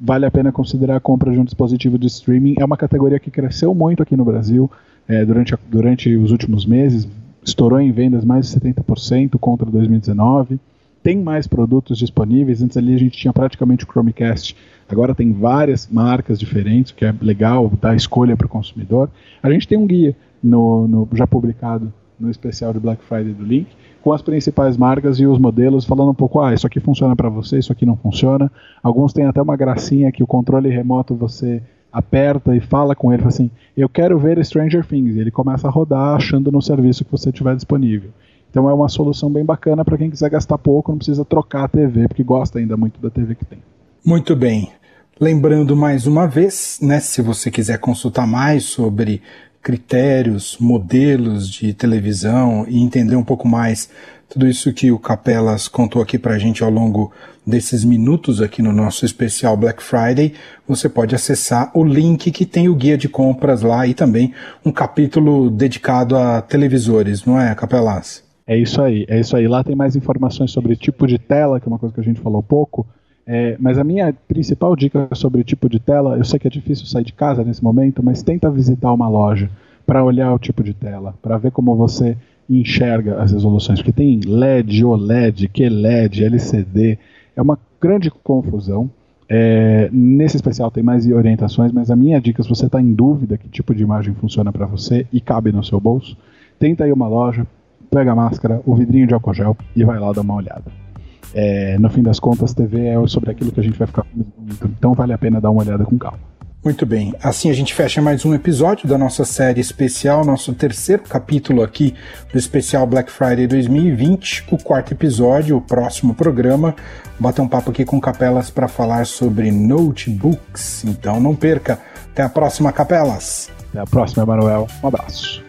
vale 0.00 0.26
a 0.26 0.30
pena 0.30 0.52
considerar 0.52 0.96
a 0.96 1.00
compra 1.00 1.32
de 1.32 1.38
um 1.38 1.44
dispositivo 1.44 1.98
de 1.98 2.06
streaming. 2.06 2.54
É 2.58 2.64
uma 2.64 2.76
categoria 2.76 3.18
que 3.18 3.30
cresceu 3.30 3.74
muito 3.74 4.02
aqui 4.02 4.16
no 4.16 4.24
Brasil 4.24 4.70
é, 5.08 5.24
durante, 5.24 5.54
a, 5.54 5.58
durante 5.68 6.14
os 6.16 6.30
últimos 6.30 6.66
meses, 6.66 7.08
estourou 7.44 7.80
em 7.80 7.92
vendas 7.92 8.24
mais 8.24 8.50
de 8.50 8.58
70% 8.58 9.38
contra 9.38 9.70
2019. 9.70 10.58
Tem 11.02 11.16
mais 11.16 11.46
produtos 11.46 11.98
disponíveis. 11.98 12.60
Antes 12.62 12.76
ali 12.76 12.94
a 12.94 12.98
gente 12.98 13.16
tinha 13.16 13.32
praticamente 13.32 13.84
o 13.84 13.86
Chromecast. 13.86 14.56
Agora 14.88 15.14
tem 15.14 15.32
várias 15.32 15.88
marcas 15.88 16.38
diferentes, 16.38 16.92
que 16.92 17.04
é 17.04 17.14
legal 17.20 17.70
dar 17.80 17.94
escolha 17.94 18.36
para 18.36 18.46
o 18.46 18.50
consumidor. 18.50 19.08
A 19.42 19.50
gente 19.50 19.68
tem 19.68 19.78
um 19.78 19.86
guia 19.86 20.16
no, 20.42 20.88
no, 20.88 21.08
já 21.12 21.26
publicado 21.26 21.92
no 22.18 22.30
especial 22.30 22.72
de 22.72 22.80
Black 22.80 23.02
Friday 23.04 23.32
do 23.32 23.44
Link, 23.44 23.68
com 24.02 24.12
as 24.12 24.22
principais 24.22 24.76
marcas 24.76 25.18
e 25.18 25.26
os 25.26 25.38
modelos, 25.38 25.84
falando 25.84 26.10
um 26.10 26.14
pouco, 26.14 26.40
ah, 26.40 26.54
isso 26.54 26.66
aqui 26.66 26.80
funciona 26.80 27.16
para 27.16 27.28
você, 27.28 27.58
isso 27.58 27.72
aqui 27.72 27.84
não 27.84 27.96
funciona. 27.96 28.50
Alguns 28.82 29.12
têm 29.12 29.26
até 29.26 29.42
uma 29.42 29.56
gracinha 29.56 30.12
que 30.12 30.22
o 30.22 30.26
controle 30.26 30.68
remoto 30.68 31.14
você 31.14 31.62
aperta 31.92 32.54
e 32.54 32.60
fala 32.60 32.94
com 32.94 33.12
ele, 33.12 33.24
assim, 33.24 33.50
eu 33.76 33.88
quero 33.88 34.18
ver 34.18 34.44
Stranger 34.44 34.86
Things, 34.86 35.16
e 35.16 35.20
ele 35.20 35.30
começa 35.30 35.66
a 35.66 35.70
rodar 35.70 36.14
achando 36.14 36.52
no 36.52 36.60
serviço 36.60 37.04
que 37.04 37.10
você 37.10 37.32
tiver 37.32 37.56
disponível. 37.56 38.10
Então 38.50 38.68
é 38.68 38.72
uma 38.72 38.88
solução 38.88 39.30
bem 39.30 39.44
bacana 39.44 39.84
para 39.84 39.98
quem 39.98 40.10
quiser 40.10 40.30
gastar 40.30 40.58
pouco, 40.58 40.90
não 40.90 40.98
precisa 40.98 41.24
trocar 41.24 41.64
a 41.64 41.68
TV, 41.68 42.06
porque 42.06 42.22
gosta 42.22 42.58
ainda 42.58 42.76
muito 42.76 43.00
da 43.00 43.10
TV 43.10 43.34
que 43.34 43.44
tem. 43.44 43.58
Muito 44.04 44.36
bem. 44.36 44.70
Lembrando 45.18 45.74
mais 45.74 46.06
uma 46.06 46.26
vez, 46.26 46.78
né, 46.82 47.00
se 47.00 47.22
você 47.22 47.50
quiser 47.50 47.78
consultar 47.78 48.26
mais 48.26 48.64
sobre 48.64 49.22
critérios, 49.66 50.56
modelos 50.60 51.50
de 51.50 51.74
televisão 51.74 52.64
e 52.68 52.80
entender 52.80 53.16
um 53.16 53.24
pouco 53.24 53.48
mais 53.48 53.90
tudo 54.28 54.46
isso 54.46 54.72
que 54.72 54.92
o 54.92 54.98
Capelas 54.98 55.66
contou 55.66 56.00
aqui 56.00 56.16
para 56.16 56.34
a 56.34 56.38
gente 56.38 56.62
ao 56.62 56.70
longo 56.70 57.10
desses 57.44 57.82
minutos 57.82 58.40
aqui 58.40 58.62
no 58.62 58.72
nosso 58.72 59.04
especial 59.04 59.56
Black 59.56 59.82
Friday, 59.82 60.34
você 60.68 60.88
pode 60.88 61.16
acessar 61.16 61.72
o 61.74 61.82
link 61.82 62.30
que 62.30 62.46
tem 62.46 62.68
o 62.68 62.76
guia 62.76 62.96
de 62.96 63.08
compras 63.08 63.62
lá 63.62 63.84
e 63.88 63.92
também 63.92 64.32
um 64.64 64.70
capítulo 64.70 65.50
dedicado 65.50 66.16
a 66.16 66.40
televisores, 66.40 67.24
não 67.24 67.40
é, 67.40 67.52
Capelas? 67.52 68.22
É 68.46 68.56
isso 68.56 68.80
aí, 68.80 69.04
é 69.08 69.18
isso 69.18 69.36
aí. 69.36 69.48
Lá 69.48 69.64
tem 69.64 69.74
mais 69.74 69.96
informações 69.96 70.52
sobre 70.52 70.76
tipo 70.76 71.08
de 71.08 71.18
tela, 71.18 71.58
que 71.58 71.66
é 71.66 71.68
uma 71.68 71.78
coisa 71.80 71.92
que 71.92 72.00
a 72.00 72.04
gente 72.04 72.20
falou 72.20 72.40
pouco. 72.40 72.86
É, 73.26 73.56
mas 73.58 73.76
a 73.76 73.82
minha 73.82 74.14
principal 74.28 74.76
dica 74.76 75.08
sobre 75.12 75.42
tipo 75.42 75.68
de 75.68 75.80
tela, 75.80 76.16
eu 76.16 76.24
sei 76.24 76.38
que 76.38 76.46
é 76.46 76.50
difícil 76.50 76.86
sair 76.86 77.02
de 77.02 77.12
casa 77.12 77.42
nesse 77.42 77.62
momento, 77.62 78.02
mas 78.02 78.22
tenta 78.22 78.48
visitar 78.48 78.92
uma 78.92 79.08
loja 79.08 79.50
para 79.84 80.04
olhar 80.04 80.32
o 80.32 80.38
tipo 80.38 80.62
de 80.62 80.72
tela, 80.72 81.14
para 81.20 81.36
ver 81.36 81.50
como 81.50 81.74
você 81.74 82.16
enxerga 82.48 83.20
as 83.20 83.32
resoluções, 83.32 83.80
porque 83.80 83.92
tem 83.92 84.20
LED, 84.24 84.84
OLED, 84.84 85.48
QLED, 85.48 86.24
LCD, 86.24 86.98
é 87.34 87.42
uma 87.42 87.58
grande 87.80 88.10
confusão. 88.10 88.88
É, 89.28 89.88
nesse 89.92 90.36
especial 90.36 90.70
tem 90.70 90.84
mais 90.84 91.04
orientações, 91.10 91.72
mas 91.72 91.90
a 91.90 91.96
minha 91.96 92.20
dica, 92.20 92.40
se 92.44 92.48
você 92.48 92.66
está 92.66 92.80
em 92.80 92.92
dúvida 92.92 93.36
que 93.36 93.48
tipo 93.48 93.74
de 93.74 93.82
imagem 93.82 94.14
funciona 94.14 94.52
para 94.52 94.66
você 94.66 95.04
e 95.12 95.20
cabe 95.20 95.50
no 95.50 95.64
seu 95.64 95.80
bolso, 95.80 96.16
tenta 96.60 96.86
ir 96.86 96.92
uma 96.92 97.08
loja, 97.08 97.44
pega 97.90 98.12
a 98.12 98.14
máscara, 98.14 98.62
o 98.64 98.76
vidrinho 98.76 99.06
de 99.08 99.14
álcool 99.14 99.34
gel 99.34 99.56
e 99.74 99.82
vai 99.82 99.98
lá 99.98 100.12
dar 100.12 100.20
uma 100.20 100.36
olhada. 100.36 100.85
É, 101.34 101.78
no 101.78 101.90
fim 101.90 102.02
das 102.02 102.18
contas, 102.18 102.54
TV 102.54 102.86
é 102.86 103.06
sobre 103.06 103.30
aquilo 103.30 103.52
que 103.52 103.60
a 103.60 103.62
gente 103.62 103.78
vai 103.78 103.86
ficar 103.86 104.04
muito, 104.14 104.66
então 104.66 104.94
vale 104.94 105.12
a 105.12 105.18
pena 105.18 105.40
dar 105.40 105.50
uma 105.50 105.62
olhada 105.62 105.84
com 105.84 105.98
calma. 105.98 106.18
Muito 106.66 106.84
bem, 106.84 107.14
assim 107.22 107.48
a 107.48 107.52
gente 107.52 107.72
fecha 107.72 108.02
mais 108.02 108.24
um 108.24 108.34
episódio 108.34 108.88
da 108.88 108.98
nossa 108.98 109.24
série 109.24 109.60
especial, 109.60 110.24
nosso 110.24 110.52
terceiro 110.52 111.04
capítulo 111.04 111.62
aqui 111.62 111.94
do 112.32 112.36
especial 112.36 112.84
Black 112.88 113.08
Friday 113.08 113.46
2020, 113.46 114.46
o 114.50 114.58
quarto 114.58 114.92
episódio, 114.92 115.56
o 115.56 115.60
próximo 115.60 116.12
programa. 116.12 116.74
Bater 117.20 117.40
um 117.40 117.46
papo 117.46 117.70
aqui 117.70 117.84
com 117.84 118.00
Capelas 118.00 118.50
para 118.50 118.66
falar 118.66 119.06
sobre 119.06 119.52
notebooks. 119.52 120.84
Então 120.84 121.20
não 121.20 121.36
perca. 121.36 121.78
Até 122.10 122.24
a 122.24 122.28
próxima, 122.28 122.72
Capelas. 122.72 123.48
Até 123.70 123.78
a 123.78 123.86
próxima, 123.86 124.24
Emanuel. 124.24 124.66
Um 124.82 124.88
abraço. 124.88 125.45